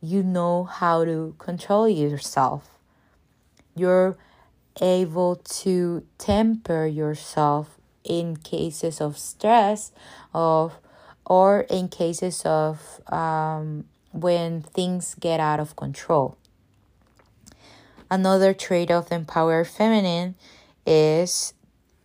you 0.00 0.22
know 0.22 0.64
how 0.64 1.04
to 1.04 1.34
control 1.38 1.88
yourself. 1.88 2.78
You're 3.76 4.16
able 4.80 5.36
to 5.36 6.06
temper 6.18 6.86
yourself 6.86 7.79
in 8.04 8.36
cases 8.36 9.00
of 9.00 9.18
stress 9.18 9.92
of 10.32 10.74
or 11.26 11.60
in 11.70 11.88
cases 11.88 12.42
of 12.44 13.00
um, 13.12 13.84
when 14.12 14.62
things 14.62 15.14
get 15.20 15.38
out 15.38 15.60
of 15.60 15.76
control. 15.76 16.36
Another 18.10 18.52
trait 18.52 18.90
of 18.90 19.08
the 19.08 19.14
empowered 19.14 19.68
feminine 19.68 20.34
is 20.84 21.54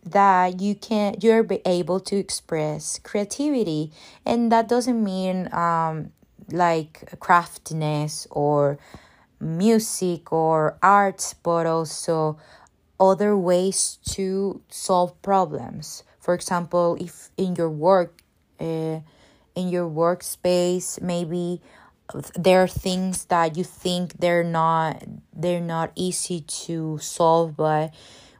that 0.04 0.60
you 0.60 0.74
can 0.76 1.16
you're 1.20 1.44
able 1.64 1.98
to 1.98 2.16
express 2.16 3.00
creativity 3.00 3.90
and 4.24 4.52
that 4.52 4.68
doesn't 4.68 5.02
mean 5.02 5.52
um, 5.52 6.12
like 6.52 7.18
craftiness 7.18 8.28
or 8.30 8.78
music 9.40 10.32
or 10.32 10.78
art 10.80 11.34
but 11.42 11.66
also 11.66 12.38
other 12.98 13.36
ways 13.36 13.98
to 14.10 14.62
solve 14.68 15.20
problems. 15.22 16.02
For 16.20 16.34
example, 16.34 16.96
if 17.00 17.30
in 17.36 17.54
your 17.54 17.70
work, 17.70 18.22
uh, 18.60 19.00
in 19.54 19.68
your 19.68 19.88
workspace, 19.88 21.00
maybe 21.00 21.60
there 22.36 22.62
are 22.62 22.68
things 22.68 23.24
that 23.26 23.56
you 23.56 23.64
think 23.64 24.18
they're 24.18 24.44
not 24.44 25.02
they're 25.32 25.60
not 25.60 25.92
easy 25.94 26.40
to 26.40 26.98
solve, 26.98 27.56
but 27.56 27.92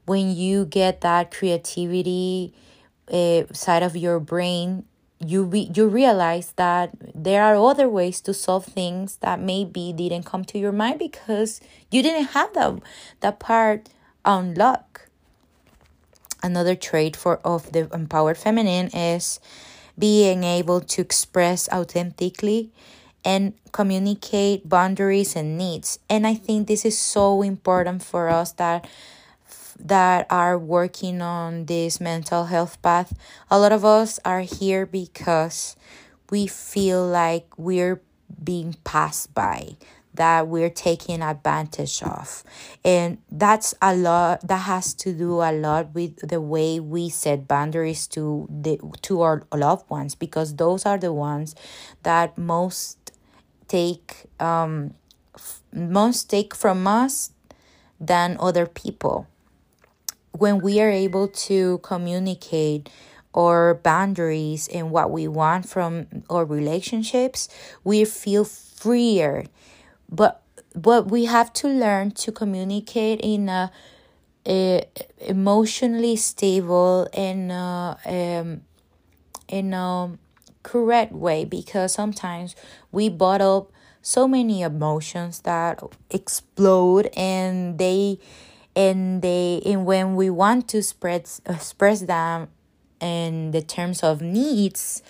when 0.05 0.35
you 0.35 0.65
get 0.65 1.01
that 1.01 1.31
creativity 1.31 2.55
uh, 3.11 3.43
side 3.53 3.83
of 3.83 3.97
your 3.97 4.21
brain, 4.21 4.85
you 5.19 5.45
re- 5.45 5.71
you 5.75 5.89
realize 5.89 6.53
that 6.57 6.91
there 7.15 7.43
are 7.43 7.57
other 7.57 7.89
ways 7.89 8.21
to 8.21 8.35
solve 8.35 8.65
things 8.65 9.17
that 9.17 9.41
maybe 9.41 9.93
didn't 9.93 10.25
come 10.25 10.45
to 10.45 10.59
your 10.59 10.73
mind 10.73 10.99
because 10.99 11.61
you 11.91 12.03
didn't 12.03 12.29
have 12.29 12.53
that 12.55 12.81
that 13.21 13.39
part 13.41 13.89
unlock. 14.27 15.09
Another 16.43 16.75
trait 16.75 17.17
for 17.17 17.39
of 17.45 17.73
the 17.73 17.89
empowered 17.95 18.37
feminine 18.37 18.89
is 18.89 19.41
being 19.99 20.45
able 20.45 20.81
to 20.81 21.01
express 21.01 21.69
authentically 21.71 22.71
and 23.25 23.55
communicate 23.73 24.69
boundaries 24.69 25.35
and 25.35 25.57
needs. 25.57 25.99
And 26.09 26.27
I 26.27 26.35
think 26.35 26.69
this 26.69 26.85
is 26.85 26.99
so 26.99 27.43
important 27.43 28.03
for 28.03 28.29
us 28.29 28.53
that 28.53 28.87
that 29.79 30.27
are 30.31 30.59
working 30.59 31.21
on 31.21 31.67
this 31.67 32.01
mental 32.01 32.47
health 32.47 32.81
path. 32.81 33.13
A 33.51 33.59
lot 33.59 33.73
of 33.73 33.85
us 33.85 34.19
are 34.25 34.41
here 34.41 34.87
because 34.87 35.77
we 36.31 36.47
feel 36.47 37.07
like 37.07 37.47
we're 37.59 38.01
being 38.43 38.77
passed 38.85 39.35
by 39.35 39.77
that 40.17 40.49
we're 40.49 40.71
taking 40.71 41.23
advantage 41.23 42.03
of. 42.03 42.45
And 42.85 43.19
that's 43.31 43.75
a 43.81 43.95
lot 43.95 44.47
that 44.47 44.59
has 44.59 44.93
to 44.95 45.13
do 45.13 45.41
a 45.41 45.53
lot 45.53 45.95
with 45.95 46.29
the 46.29 46.41
way 46.41 46.81
we 46.81 47.09
set 47.09 47.47
boundaries 47.49 48.07
to 48.09 48.49
the 48.51 48.79
to 49.03 49.23
our 49.23 49.43
loved 49.55 49.89
ones 49.89 50.15
because 50.15 50.57
those 50.57 50.85
are 50.85 50.99
the 50.99 51.13
ones 51.13 51.55
that 52.03 52.37
most 52.37 53.13
take 53.69 54.27
um 54.41 54.95
most 55.73 56.31
take 56.31 56.55
from 56.55 56.87
us 56.87 57.33
than 58.01 58.37
other 58.41 58.67
people. 58.67 59.27
When 60.33 60.61
we 60.61 60.81
are 60.81 60.91
able 60.91 61.29
to 61.49 61.79
communicate 61.79 62.91
our 63.37 63.75
boundaries 63.75 64.69
and 64.69 64.91
what 64.91 65.11
we 65.11 65.29
want 65.29 65.69
from 65.69 66.07
our 66.31 66.45
relationships 66.45 67.49
we 67.85 68.05
feel 68.05 68.45
freer 68.45 69.45
but 70.11 70.43
but 70.75 71.11
we 71.11 71.25
have 71.25 71.53
to 71.55 71.69
learn 71.69 72.11
to 72.11 72.31
communicate 72.31 73.21
in 73.23 73.49
a, 73.49 73.71
a 74.47 74.85
emotionally 75.21 76.17
stable 76.17 77.09
and 77.15 77.51
uh, 77.51 77.95
um, 78.05 78.61
in 79.49 79.73
a 79.73 80.19
correct 80.63 81.13
way 81.13 81.45
because 81.45 81.95
sometimes 81.95 82.55
we 82.93 83.09
bottle 83.09 83.71
so 84.03 84.29
many 84.29 84.63
emotions 84.63 85.41
that 85.41 85.83
explode 86.11 87.09
and 87.17 87.79
they 87.79 88.19
and 88.75 89.23
they 89.23 89.63
and 89.65 89.87
when 89.87 90.15
we 90.15 90.29
want 90.29 90.69
to 90.69 90.83
spread 90.83 91.29
express 91.47 92.01
them 92.03 92.49
in 93.01 93.51
the 93.51 93.63
terms 93.63 94.03
of 94.03 94.21
needs 94.21 95.03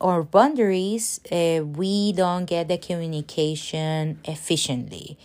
or 0.00 0.22
boundaries, 0.22 1.20
uh, 1.32 1.64
we 1.64 2.12
don't 2.12 2.44
get 2.44 2.68
the 2.68 2.78
communication 2.78 4.20
efficiently 4.24 5.18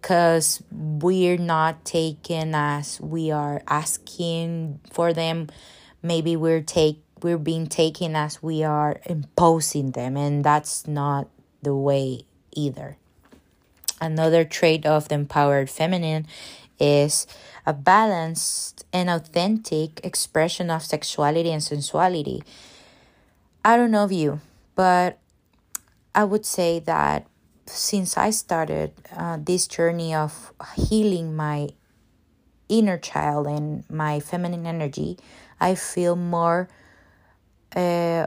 because 0.00 0.62
we're 0.72 1.38
not 1.38 1.84
taken 1.84 2.54
as 2.54 3.00
we 3.00 3.30
are 3.30 3.62
asking 3.68 4.80
for 4.90 5.12
them. 5.12 5.48
Maybe 6.02 6.34
we're 6.34 6.62
take 6.62 7.00
we're 7.22 7.38
being 7.38 7.68
taken 7.68 8.16
as 8.16 8.42
we 8.42 8.64
are 8.64 9.00
imposing 9.06 9.92
them, 9.92 10.16
and 10.16 10.42
that's 10.42 10.88
not 10.88 11.28
the 11.62 11.74
way 11.74 12.22
either. 12.50 12.96
Another 14.00 14.44
trait 14.44 14.84
of 14.84 15.08
the 15.08 15.14
empowered 15.14 15.70
feminine 15.70 16.26
is 16.80 17.28
a 17.64 17.72
balanced 17.72 18.84
and 18.92 19.08
authentic 19.08 20.04
expression 20.04 20.68
of 20.68 20.82
sexuality 20.82 21.52
and 21.52 21.62
sensuality 21.62 22.42
I 23.64 23.76
don't 23.76 23.90
know 23.90 24.04
of 24.04 24.12
you, 24.12 24.40
but 24.74 25.18
I 26.14 26.24
would 26.24 26.44
say 26.44 26.80
that 26.80 27.26
since 27.66 28.16
I 28.16 28.30
started 28.30 28.92
uh, 29.16 29.38
this 29.40 29.66
journey 29.66 30.14
of 30.14 30.52
healing 30.76 31.36
my 31.36 31.70
inner 32.68 32.98
child 32.98 33.46
and 33.46 33.88
my 33.88 34.18
feminine 34.18 34.66
energy, 34.66 35.18
I 35.60 35.76
feel 35.76 36.16
more 36.16 36.68
uh, 37.76 38.26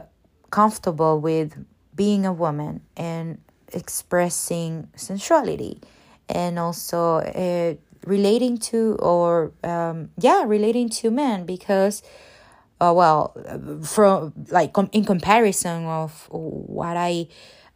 comfortable 0.50 1.20
with 1.20 1.64
being 1.94 2.24
a 2.24 2.32
woman 2.32 2.80
and 2.96 3.38
expressing 3.72 4.88
sensuality 4.96 5.80
and 6.28 6.58
also 6.58 7.16
uh, 7.18 7.74
relating 8.06 8.56
to 8.56 8.96
or 9.00 9.52
um, 9.64 10.10
yeah 10.18 10.44
relating 10.44 10.88
to 10.88 11.10
men 11.10 11.44
because 11.44 12.02
uh, 12.80 12.92
well 12.94 13.34
from 13.84 14.32
like 14.50 14.72
com- 14.72 14.90
in 14.92 15.04
comparison 15.04 15.84
of 15.84 16.26
what 16.30 16.96
i 16.96 17.26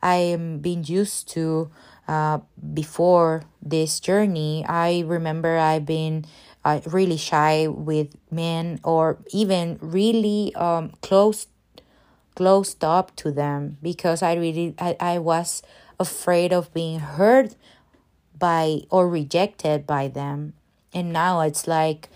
i 0.02 0.16
am 0.16 0.58
being 0.58 0.84
used 0.84 1.28
to 1.28 1.70
uh, 2.08 2.38
before 2.74 3.42
this 3.62 4.00
journey 4.00 4.64
i 4.68 5.00
remember 5.06 5.56
i've 5.58 5.86
been 5.86 6.24
uh, 6.64 6.80
really 6.86 7.16
shy 7.16 7.66
with 7.66 8.14
men 8.30 8.78
or 8.84 9.18
even 9.32 9.78
really 9.80 10.54
um, 10.56 10.92
close 11.00 11.46
closed 12.34 12.82
up 12.84 13.14
to 13.16 13.30
them 13.32 13.76
because 13.82 14.22
i 14.22 14.34
really 14.34 14.74
I, 14.78 14.96
I 15.00 15.18
was 15.18 15.62
afraid 15.98 16.52
of 16.52 16.72
being 16.72 17.00
hurt 17.00 17.54
by 18.38 18.82
or 18.90 19.08
rejected 19.08 19.86
by 19.86 20.08
them. 20.08 20.54
And 20.92 21.12
now 21.12 21.40
it's 21.42 21.68
like 21.68 22.08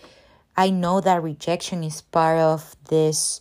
i 0.57 0.71
know 0.71 1.01
that 1.01 1.23
rejection 1.23 1.83
is 1.85 2.03
part 2.03 2.39
of 2.39 2.77
this 2.89 3.41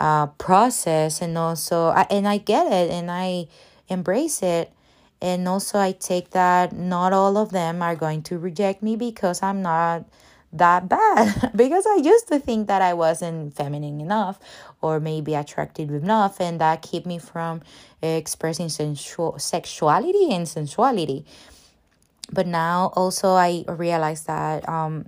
uh, 0.00 0.26
process 0.26 1.22
and 1.22 1.38
also 1.38 1.88
I, 1.88 2.06
and 2.10 2.26
i 2.26 2.38
get 2.38 2.66
it 2.66 2.90
and 2.90 3.10
i 3.10 3.46
embrace 3.92 4.42
it. 4.42 4.72
And 5.20 5.46
also 5.46 5.78
i 5.78 5.92
take 5.92 6.30
that 6.30 6.72
not 6.72 7.12
all 7.12 7.36
of 7.36 7.50
them 7.50 7.82
are 7.82 7.94
going 7.94 8.22
to 8.24 8.38
reject 8.38 8.82
me 8.82 8.96
because 8.96 9.42
i'm 9.42 9.62
not 9.62 10.04
that 10.52 10.88
bad. 10.96 11.52
Because 11.54 11.86
i 11.86 11.96
used 12.02 12.26
to 12.28 12.40
think 12.40 12.66
that 12.66 12.82
i 12.82 12.92
wasn't 12.92 13.54
feminine 13.54 14.00
enough 14.00 14.40
or 14.80 14.98
maybe 14.98 15.34
attractive 15.34 15.90
enough 15.90 16.40
and 16.40 16.60
that 16.60 16.82
kept 16.82 17.06
me 17.06 17.18
from 17.18 17.62
expressing 18.02 18.68
sensual 18.68 19.38
sexuality 19.38 20.32
and 20.32 20.48
sensuality. 20.48 21.24
But 22.32 22.46
now 22.46 22.92
also 22.96 23.34
I 23.34 23.64
realize 23.68 24.24
that 24.24 24.68
um 24.68 25.06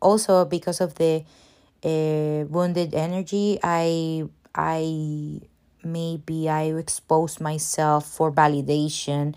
also 0.00 0.44
because 0.44 0.80
of 0.80 0.94
the 0.96 1.24
uh, 1.84 2.44
wounded 2.48 2.94
energy 2.94 3.58
I 3.62 4.24
I 4.54 5.40
maybe 5.84 6.48
I 6.48 6.74
expose 6.74 7.40
myself 7.40 8.06
for 8.06 8.32
validation 8.32 9.34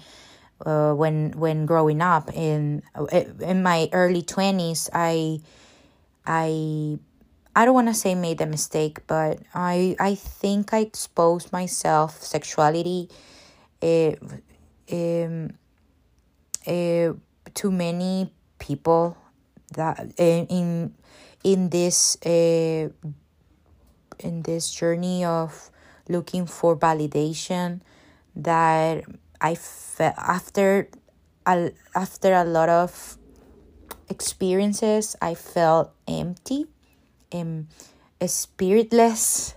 uh, 0.65 0.93
when 0.93 1.33
when 1.37 1.65
growing 1.65 2.01
up. 2.01 2.33
In 2.33 2.83
in 3.39 3.63
my 3.63 3.89
early 3.93 4.21
20s 4.21 4.89
I 4.93 5.39
I 6.25 6.97
I 7.55 7.65
don't 7.65 7.75
want 7.75 7.87
to 7.89 7.93
say 7.93 8.15
made 8.15 8.41
a 8.41 8.45
mistake 8.45 9.05
but 9.07 9.39
I 9.53 9.95
I 9.99 10.15
think 10.15 10.73
I 10.73 10.79
exposed 10.79 11.51
myself 11.51 12.21
sexuality 12.23 13.09
uh, 13.81 14.15
um 14.91 15.53
uh, 16.67 17.13
to 17.53 17.71
many 17.71 18.31
people 18.59 19.17
that 19.71 20.13
in 20.17 20.93
in 21.43 21.69
this 21.69 22.17
uh, 22.25 22.89
in 24.19 24.41
this 24.43 24.71
journey 24.71 25.25
of 25.25 25.71
looking 26.07 26.45
for 26.45 26.75
validation 26.75 27.81
that 28.35 29.03
I 29.39 29.55
felt 29.55 30.15
after 30.17 30.89
a, 31.45 31.71
after 31.95 32.33
a 32.33 32.43
lot 32.43 32.69
of 32.69 33.17
experiences 34.09 35.15
I 35.21 35.33
felt 35.35 35.91
empty 36.07 36.67
and 37.31 37.67
spiritless. 38.25 39.55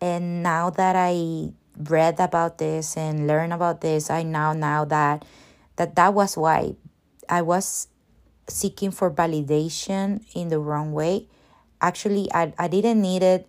And 0.00 0.42
now 0.42 0.70
that 0.70 0.96
I 0.96 1.52
read 1.76 2.18
about 2.18 2.58
this 2.58 2.96
and 2.96 3.26
learn 3.26 3.52
about 3.52 3.80
this 3.80 4.10
I 4.10 4.22
now 4.22 4.52
now 4.52 4.84
that 4.86 5.24
that 5.76 5.94
that 5.94 6.14
was 6.14 6.36
why 6.36 6.74
I 7.28 7.42
was 7.42 7.86
seeking 8.48 8.90
for 8.90 9.10
validation 9.10 10.24
in 10.34 10.48
the 10.48 10.58
wrong 10.58 10.92
way. 10.92 11.26
Actually, 11.80 12.32
I, 12.32 12.52
I 12.58 12.68
didn't 12.68 13.00
need 13.00 13.22
it. 13.22 13.48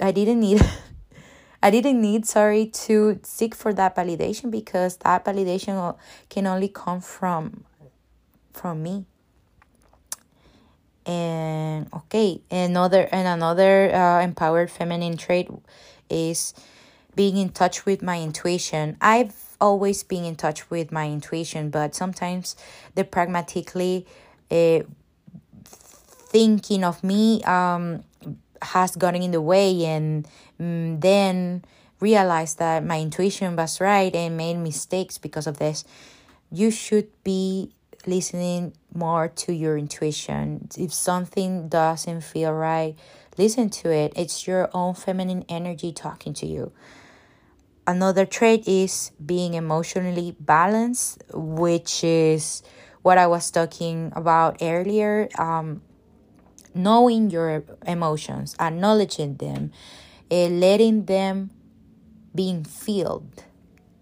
I 0.00 0.12
didn't 0.12 0.40
need 0.40 0.60
I 1.62 1.70
didn't 1.70 2.00
need 2.00 2.26
sorry 2.26 2.66
to 2.86 3.18
seek 3.22 3.54
for 3.54 3.72
that 3.74 3.96
validation 3.96 4.50
because 4.50 4.98
that 4.98 5.24
validation 5.24 5.96
can 6.28 6.46
only 6.46 6.68
come 6.68 7.00
from 7.00 7.64
from 8.52 8.82
me. 8.82 9.04
And 11.06 11.88
okay, 11.94 12.40
another 12.50 13.08
and 13.10 13.26
another 13.26 13.94
uh, 13.94 14.20
empowered 14.20 14.70
feminine 14.70 15.16
trait 15.16 15.48
is 16.10 16.52
being 17.14 17.36
in 17.36 17.48
touch 17.50 17.86
with 17.86 18.02
my 18.02 18.20
intuition. 18.20 18.96
I've 19.00 19.45
always 19.60 20.02
been 20.02 20.24
in 20.24 20.36
touch 20.36 20.70
with 20.70 20.92
my 20.92 21.08
intuition, 21.08 21.70
but 21.70 21.94
sometimes 21.94 22.56
the 22.94 23.04
pragmatically 23.04 24.06
uh, 24.50 24.80
thinking 25.64 26.84
of 26.84 27.02
me 27.02 27.42
um, 27.44 28.04
has 28.62 28.96
gotten 28.96 29.22
in 29.22 29.30
the 29.30 29.40
way, 29.40 29.84
and 29.84 30.26
um, 30.60 31.00
then 31.00 31.64
realized 32.00 32.58
that 32.58 32.84
my 32.84 33.00
intuition 33.00 33.56
was 33.56 33.80
right 33.80 34.14
and 34.14 34.36
made 34.36 34.56
mistakes 34.56 35.18
because 35.18 35.46
of 35.46 35.58
this. 35.58 35.84
You 36.50 36.70
should 36.70 37.08
be 37.24 37.70
listening 38.06 38.72
more 38.94 39.28
to 39.28 39.52
your 39.52 39.76
intuition. 39.76 40.68
If 40.76 40.92
something 40.92 41.68
doesn't 41.68 42.20
feel 42.22 42.52
right, 42.52 42.94
listen 43.36 43.70
to 43.70 43.90
it. 43.90 44.12
It's 44.16 44.46
your 44.46 44.70
own 44.72 44.94
feminine 44.94 45.44
energy 45.48 45.92
talking 45.92 46.34
to 46.34 46.46
you. 46.46 46.72
Another 47.86 48.26
trait 48.26 48.66
is 48.66 49.12
being 49.24 49.54
emotionally 49.54 50.34
balanced, 50.40 51.22
which 51.32 52.02
is 52.02 52.62
what 53.02 53.16
I 53.16 53.28
was 53.28 53.48
talking 53.50 54.12
about 54.16 54.58
earlier. 54.60 55.28
Um, 55.38 55.82
knowing 56.74 57.30
your 57.30 57.64
emotions, 57.86 58.56
acknowledging 58.58 59.36
them, 59.36 59.70
uh, 60.30 60.48
letting 60.48 61.06
them 61.06 61.50
being 62.34 62.64
filled, 62.64 63.44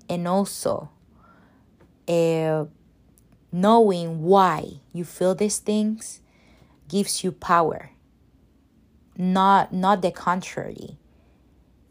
and 0.08 0.26
also 0.26 0.88
uh, 2.08 2.64
knowing 3.52 4.22
why 4.22 4.80
you 4.92 5.04
feel 5.04 5.34
these 5.34 5.58
things 5.58 6.20
gives 6.88 7.22
you 7.22 7.32
power. 7.32 7.90
Not 9.16 9.72
not 9.72 10.02
the 10.02 10.10
contrary 10.10 10.98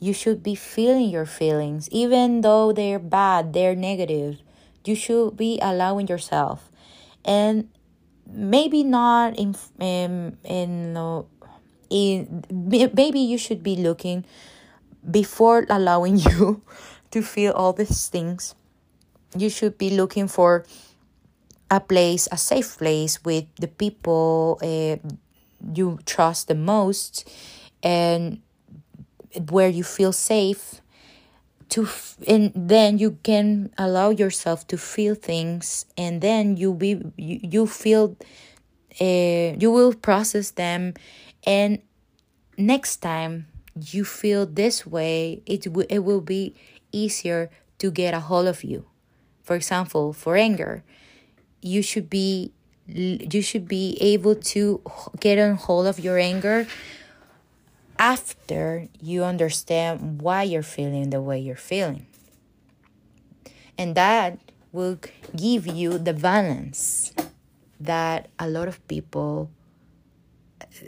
you 0.04 0.12
should 0.12 0.44
be 0.44 0.54
feeling 0.54 1.08
your 1.08 1.26
feelings, 1.26 1.88
even 1.90 2.42
though 2.42 2.74
they're 2.76 3.00
bad, 3.00 3.54
they're 3.54 3.76
negative. 3.76 4.36
You 4.84 4.96
should 5.00 5.38
be 5.38 5.60
allowing 5.64 6.08
yourself, 6.12 6.68
and 7.24 7.72
maybe 8.28 8.84
not 8.84 9.40
in 9.40 9.56
in 9.80 10.36
in, 10.44 10.98
in 11.90 12.44
maybe 12.52 13.20
you 13.20 13.38
should 13.38 13.64
be 13.64 13.80
looking 13.80 14.26
before 15.10 15.66
allowing 15.70 16.20
you 16.28 16.62
to 17.12 17.22
feel 17.24 17.54
all 17.54 17.72
these 17.72 18.12
things. 18.12 18.56
You 19.38 19.50
should 19.50 19.78
be 19.78 19.90
looking 19.90 20.28
for 20.28 20.66
a 21.72 21.80
place, 21.80 22.28
a 22.30 22.38
safe 22.38 22.78
place 22.78 23.24
with 23.24 23.48
the 23.56 23.72
people 23.72 24.60
uh, 24.62 25.00
you 25.74 25.98
trust 26.06 26.50
the 26.50 26.60
most, 26.60 27.24
and 27.82 28.44
where 29.50 29.70
you 29.70 29.84
feel 29.84 30.12
safe 30.12 30.82
to 31.70 31.84
f- 31.84 32.18
and 32.28 32.52
then 32.56 32.98
you 32.98 33.18
can 33.24 33.72
allow 33.78 34.10
yourself 34.10 34.68
to 34.68 34.78
feel 34.78 35.16
things 35.16 35.86
and 35.98 36.22
then 36.22 36.58
you 36.58 36.74
be 36.74 37.02
you, 37.18 37.40
you 37.42 37.68
feel 37.68 38.16
uh, 39.02 39.56
you 39.58 39.72
will 39.72 39.94
process 39.94 40.52
them 40.52 40.94
and 41.46 41.80
next 42.58 42.98
time 42.98 43.48
you 43.76 44.06
feel 44.06 44.46
this 44.46 44.86
way 44.86 45.42
it, 45.46 45.64
w- 45.64 45.88
it 45.90 46.04
will 46.04 46.22
be 46.22 46.54
easier 46.92 47.50
to 47.80 47.90
get 47.90 48.14
a 48.14 48.20
hold 48.20 48.48
of 48.48 48.64
you. 48.64 48.86
For 49.42 49.56
example 49.56 50.14
for 50.14 50.38
anger 50.38 50.84
you 51.62 51.82
should 51.82 52.10
be 52.10 52.52
you 52.86 53.42
should 53.42 53.68
be 53.68 53.98
able 54.02 54.36
to 54.36 54.82
get 55.20 55.40
on 55.40 55.56
hold 55.56 55.88
of 55.88 56.00
your 56.00 56.20
anger 56.20 56.68
after 58.04 58.90
you 59.00 59.24
understand 59.24 60.22
why 60.22 60.44
you're 60.44 60.62
feeling 60.62 61.10
the 61.10 61.22
way 61.22 61.40
you're 61.40 61.56
feeling. 61.56 62.06
And 63.78 63.96
that 63.96 64.40
will 64.74 65.00
give 65.34 65.66
you 65.66 65.98
the 65.98 66.14
balance 66.14 67.14
that 67.80 68.28
a 68.38 68.50
lot 68.50 68.68
of 68.68 68.86
people 68.90 69.50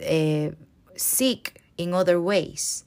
uh, 0.04 0.50
seek 0.94 1.56
in 1.78 1.94
other 1.94 2.20
ways. 2.20 2.84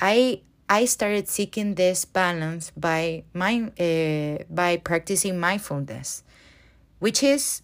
I 0.00 0.40
I 0.68 0.86
started 0.86 1.28
seeking 1.28 1.76
this 1.76 2.04
balance 2.04 2.72
by 2.76 3.22
my 3.32 3.70
uh, 3.78 4.42
by 4.50 4.78
practicing 4.82 5.38
mindfulness, 5.38 6.24
which 6.98 7.22
is 7.22 7.62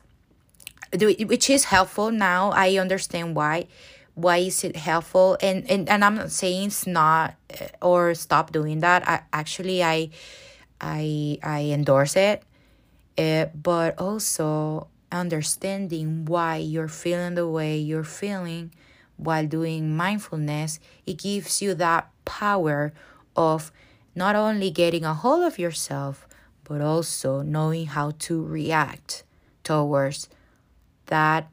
which 0.94 1.50
is 1.50 1.64
helpful 1.64 2.12
now. 2.12 2.50
I 2.54 2.78
understand 2.78 3.34
why, 3.34 3.66
why 4.14 4.38
is 4.38 4.64
it 4.64 4.76
helpful? 4.76 5.36
And 5.42 5.68
and, 5.70 5.88
and 5.88 6.04
i'm 6.04 6.16
not 6.16 6.30
saying 6.30 6.68
it's 6.68 6.86
not 6.86 7.34
uh, 7.60 7.66
or 7.82 8.14
stop 8.14 8.52
doing 8.52 8.80
that. 8.80 9.08
I 9.08 9.22
actually 9.32 9.82
i 9.82 10.10
i 10.80 11.38
i 11.42 11.64
endorse 11.64 12.16
it. 12.16 12.42
Uh, 13.18 13.46
but 13.54 13.98
also 13.98 14.86
understanding 15.12 16.24
why 16.24 16.56
you're 16.56 16.88
feeling 16.88 17.34
the 17.34 17.46
way 17.46 17.76
you're 17.76 18.04
feeling 18.04 18.72
while 19.16 19.46
doing 19.46 19.94
mindfulness 19.94 20.78
it 21.04 21.18
gives 21.18 21.60
you 21.60 21.74
that 21.74 22.08
power 22.24 22.92
of 23.36 23.72
not 24.14 24.36
only 24.36 24.70
getting 24.70 25.04
a 25.04 25.12
hold 25.12 25.42
of 25.42 25.58
yourself 25.58 26.26
but 26.64 26.80
also 26.80 27.42
knowing 27.42 27.86
how 27.86 28.12
to 28.18 28.42
react 28.42 29.24
towards 29.64 30.28
that 31.06 31.50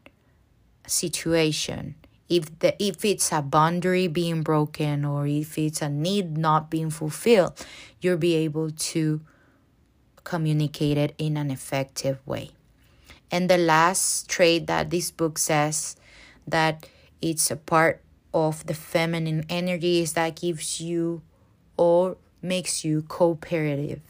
situation 0.85 1.95
if 2.29 2.59
the 2.59 2.75
if 2.83 3.05
it's 3.05 3.31
a 3.31 3.41
boundary 3.41 4.07
being 4.07 4.43
broken 4.43 5.05
or 5.05 5.25
if 5.27 5.57
it's 5.57 5.81
a 5.81 5.89
need 5.89 6.37
not 6.37 6.69
being 6.69 6.89
fulfilled 6.89 7.53
you'll 8.01 8.17
be 8.17 8.35
able 8.35 8.69
to 8.71 9.21
communicate 10.27 10.97
it 10.97 11.15
in 11.17 11.37
an 11.37 11.49
effective 11.49 12.19
way. 12.25 12.51
And 13.31 13.49
the 13.49 13.57
last 13.57 14.27
trait 14.27 14.67
that 14.67 14.89
this 14.89 15.09
book 15.09 15.37
says 15.37 15.95
that 16.45 16.85
it's 17.21 17.49
a 17.49 17.55
part 17.55 18.01
of 18.33 18.65
the 18.67 18.73
feminine 18.73 19.45
energy 19.49 20.01
is 20.01 20.13
that 20.13 20.35
gives 20.35 20.81
you 20.81 21.21
or 21.77 22.17
makes 22.41 22.83
you 22.83 23.03
cooperative 23.03 24.01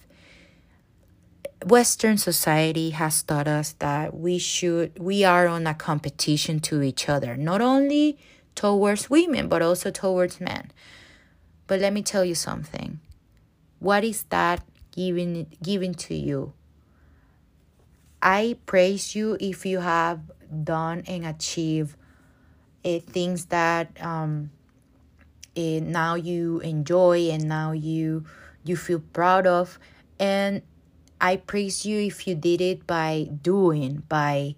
Western 1.66 2.18
society 2.18 2.92
has 2.92 3.24
taught 3.24 3.48
us 3.48 3.74
that 3.80 4.14
we 4.16 4.38
should 4.38 4.98
we 5.00 5.24
are 5.24 5.48
on 5.48 5.66
a 5.66 5.74
competition 5.74 6.60
to 6.62 6.82
each 6.84 7.10
other, 7.10 7.36
not 7.36 7.62
only 7.62 8.18
towards 8.56 9.10
women 9.10 9.48
but 9.48 9.62
also 9.62 9.90
towards 9.90 10.40
men. 10.40 10.72
But 11.66 11.80
let 11.80 11.94
me 11.94 12.02
tell 12.02 12.24
you 12.24 12.36
something. 12.36 13.00
What 13.80 14.04
is 14.04 14.24
that 14.30 14.64
given 14.92 15.48
given 15.62 15.94
to 15.96 16.16
you? 16.16 16.54
I 18.22 18.58
praise 18.66 19.16
you 19.16 19.38
if 19.40 19.66
you 19.66 19.80
have 19.80 20.20
done 20.64 21.04
and 21.08 21.26
achieved 21.26 21.96
uh, 22.86 23.00
things 23.00 23.46
that 23.46 23.90
um, 24.02 24.52
uh, 25.56 25.80
now 25.82 26.16
you 26.16 26.60
enjoy 26.60 27.30
and 27.30 27.48
now 27.48 27.72
you 27.72 28.26
you 28.64 28.76
feel 28.76 29.02
proud 29.14 29.48
of 29.48 29.80
and 30.20 30.62
I 31.20 31.38
praise 31.38 31.86
you 31.86 32.00
if 32.00 32.28
you 32.28 32.36
did 32.36 32.62
it 32.62 32.86
by 32.86 33.30
doing, 33.42 34.04
by 34.08 34.56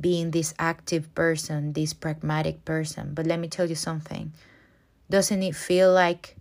being 0.00 0.30
this 0.30 0.54
active 0.58 1.14
person, 1.14 1.72
this 1.72 1.92
pragmatic 1.92 2.64
person. 2.64 3.12
But 3.14 3.26
let 3.26 3.38
me 3.38 3.48
tell 3.48 3.68
you 3.68 3.74
something. 3.74 4.32
Doesn't 5.08 5.42
it 5.42 5.54
feel 5.54 5.92
like 5.92 6.36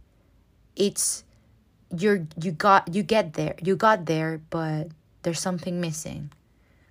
it's 0.76 1.24
you're 1.96 2.26
you 2.42 2.52
got 2.52 2.94
you 2.94 3.04
get 3.04 3.34
there. 3.34 3.56
You 3.62 3.76
got 3.76 4.06
there, 4.06 4.42
but 4.50 4.90
there's 5.24 5.40
something 5.40 5.82
missing. 5.82 6.32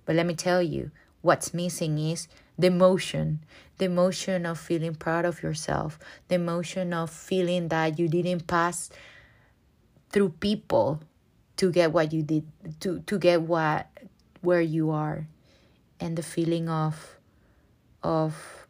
But 0.05 0.15
let 0.15 0.25
me 0.25 0.35
tell 0.35 0.61
you, 0.61 0.91
what's 1.21 1.53
missing 1.53 1.97
is 1.97 2.27
the 2.57 2.67
emotion, 2.67 3.39
the 3.77 3.85
emotion 3.85 4.45
of 4.45 4.59
feeling 4.59 4.95
proud 4.95 5.25
of 5.25 5.41
yourself, 5.41 5.97
the 6.27 6.35
emotion 6.35 6.93
of 6.93 7.09
feeling 7.09 7.69
that 7.69 7.97
you 7.97 8.07
didn't 8.07 8.47
pass 8.47 8.89
through 10.11 10.29
people 10.39 10.99
to 11.59 11.73
get 11.73 11.91
what 11.91 12.13
you 12.13 12.23
did 12.23 12.47
to 12.79 13.01
to 13.01 13.19
get 13.19 13.41
what 13.41 13.87
where 14.41 14.61
you 14.61 14.91
are. 14.91 15.27
And 15.99 16.15
the 16.15 16.23
feeling 16.23 16.69
of 16.69 17.19
of 18.01 18.65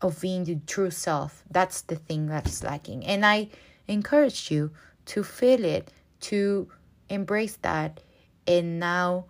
of 0.00 0.20
being 0.20 0.44
the 0.44 0.60
true 0.66 0.90
self. 0.90 1.42
That's 1.50 1.82
the 1.82 1.96
thing 1.96 2.26
that's 2.28 2.62
lacking. 2.62 3.04
And 3.04 3.26
i 3.26 3.48
encourage 3.88 4.50
you 4.50 4.70
to 5.06 5.24
feel 5.24 5.64
it 5.64 5.90
to 6.30 6.70
embrace 7.10 7.58
that. 7.62 8.00
And 8.46 8.78
now 8.78 9.26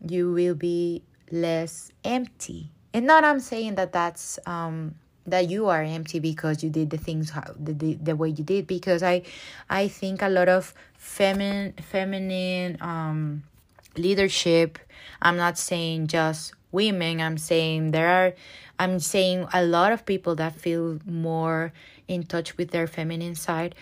you 0.00 0.32
will 0.32 0.54
be 0.54 1.02
less 1.30 1.92
empty. 2.02 2.70
And 2.94 3.06
not 3.06 3.24
i'm 3.24 3.40
saying 3.40 3.74
that 3.74 3.92
that's 3.92 4.38
um 4.46 4.94
that 5.26 5.48
you 5.48 5.68
are 5.68 5.82
empty 5.82 6.18
because 6.18 6.62
you 6.62 6.70
did 6.70 6.90
the 6.90 6.98
things 6.98 7.30
how 7.30 7.44
the, 7.58 7.72
the, 7.72 7.94
the 7.94 8.16
way 8.16 8.28
you 8.28 8.44
did 8.44 8.66
because 8.66 9.02
i 9.02 9.22
i 9.70 9.86
think 9.86 10.22
a 10.22 10.28
lot 10.28 10.48
of 10.48 10.74
feminine 10.98 11.72
feminine 11.74 12.76
um 12.80 13.42
leadership 13.96 14.78
i'm 15.20 15.36
not 15.36 15.56
saying 15.58 16.06
just 16.06 16.54
women 16.72 17.20
i'm 17.20 17.38
saying 17.38 17.90
there 17.92 18.08
are 18.08 18.32
i'm 18.78 18.98
saying 18.98 19.46
a 19.52 19.64
lot 19.64 19.92
of 19.92 20.04
people 20.06 20.34
that 20.34 20.54
feel 20.54 20.98
more 21.04 21.72
in 22.12 22.24
touch 22.24 22.56
with 22.56 22.70
their 22.70 22.86
feminine 22.86 23.34
side. 23.34 23.74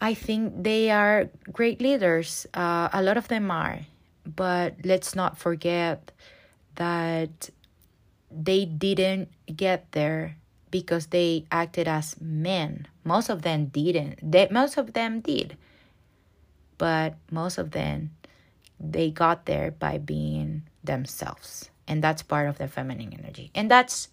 I 0.00 0.14
think 0.14 0.62
they 0.62 0.90
are 0.90 1.30
great 1.52 1.80
leaders 1.80 2.46
uh, 2.52 2.88
a 2.92 3.02
lot 3.02 3.16
of 3.16 3.28
them 3.28 3.50
are 3.50 3.80
but 4.26 4.74
let's 4.84 5.14
not 5.14 5.38
forget 5.38 6.12
that 6.74 7.48
they 8.30 8.66
didn't 8.66 9.30
get 9.56 9.92
there 9.92 10.36
because 10.80 11.06
they 11.06 11.46
acted 11.50 11.88
as 11.88 12.20
men. 12.20 12.86
Most 13.02 13.30
of 13.30 13.40
them 13.40 13.66
didn't. 13.66 14.18
They, 14.20 14.46
most 14.50 14.76
of 14.76 14.92
them 14.92 15.20
did. 15.20 15.56
But 16.76 17.14
most 17.30 17.56
of 17.56 17.70
them 17.70 18.10
they 18.78 19.10
got 19.10 19.46
there 19.46 19.70
by 19.70 19.96
being 19.96 20.64
themselves. 20.84 21.70
And 21.88 22.04
that's 22.04 22.22
part 22.22 22.46
of 22.46 22.58
the 22.58 22.68
feminine 22.68 23.16
energy. 23.18 23.50
And 23.54 23.70
that's 23.70 24.08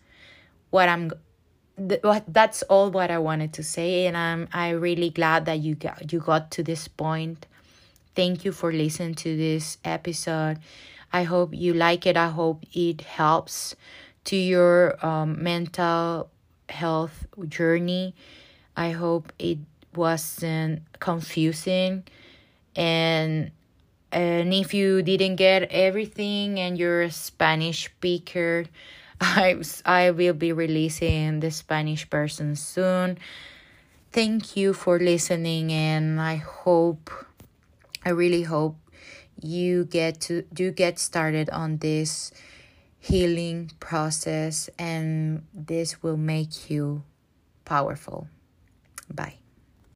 what 0.70 0.88
I'm 0.88 1.12
what 2.02 2.24
that's 2.28 2.62
all 2.64 2.92
what 2.92 3.12
I 3.12 3.18
wanted 3.18 3.52
to 3.54 3.64
say 3.64 4.06
and 4.06 4.16
I'm 4.16 4.48
I 4.54 4.70
really 4.70 5.10
glad 5.10 5.46
that 5.46 5.58
you 5.58 5.74
got 5.74 6.14
you 6.14 6.20
got 6.20 6.52
to 6.52 6.64
this 6.64 6.88
point. 6.88 7.46
Thank 8.16 8.46
you 8.46 8.54
for 8.54 8.72
listening 8.72 9.16
to 9.16 9.36
this 9.36 9.80
episode. 9.84 10.60
I 11.12 11.24
hope 11.24 11.54
you 11.54 11.74
like 11.74 12.06
it. 12.06 12.16
I 12.16 12.30
hope 12.30 12.64
it 12.74 13.02
helps 13.02 13.76
to 14.26 14.36
your 14.36 15.04
um, 15.06 15.44
mental 15.44 16.30
health 16.70 17.26
journey. 17.48 18.16
I 18.76 18.92
hope 18.92 19.32
it 19.38 19.60
wasn't 19.96 20.82
confusing 21.00 22.04
and 22.76 23.52
and 24.12 24.54
if 24.54 24.74
you 24.74 25.02
didn't 25.02 25.38
get 25.38 25.64
everything 25.72 26.60
and 26.60 26.78
you're 26.78 27.02
a 27.02 27.12
Spanish 27.12 27.86
speaker, 27.86 28.66
I 29.22 29.58
I 29.86 30.12
will 30.12 30.34
be 30.34 30.54
releasing 30.54 31.40
the 31.40 31.52
Spanish 31.52 32.10
version 32.10 32.56
soon. 32.56 33.18
Thank 34.12 34.56
you 34.56 34.74
for 34.74 35.00
listening 35.00 35.72
and 35.72 36.22
I 36.22 36.36
hope 36.36 37.10
I 38.06 38.10
really 38.10 38.44
hope 38.44 38.78
you 39.42 39.86
get 39.86 40.22
to 40.22 40.44
do 40.54 40.72
get 40.72 41.00
started 41.00 41.50
on 41.50 41.78
this 41.78 42.32
healing 43.04 43.70
process, 43.82 44.70
and 44.80 45.44
this 45.54 46.02
will 46.02 46.16
make 46.16 46.70
you 46.70 47.04
powerful. 47.66 48.28
Bye. 49.14 49.43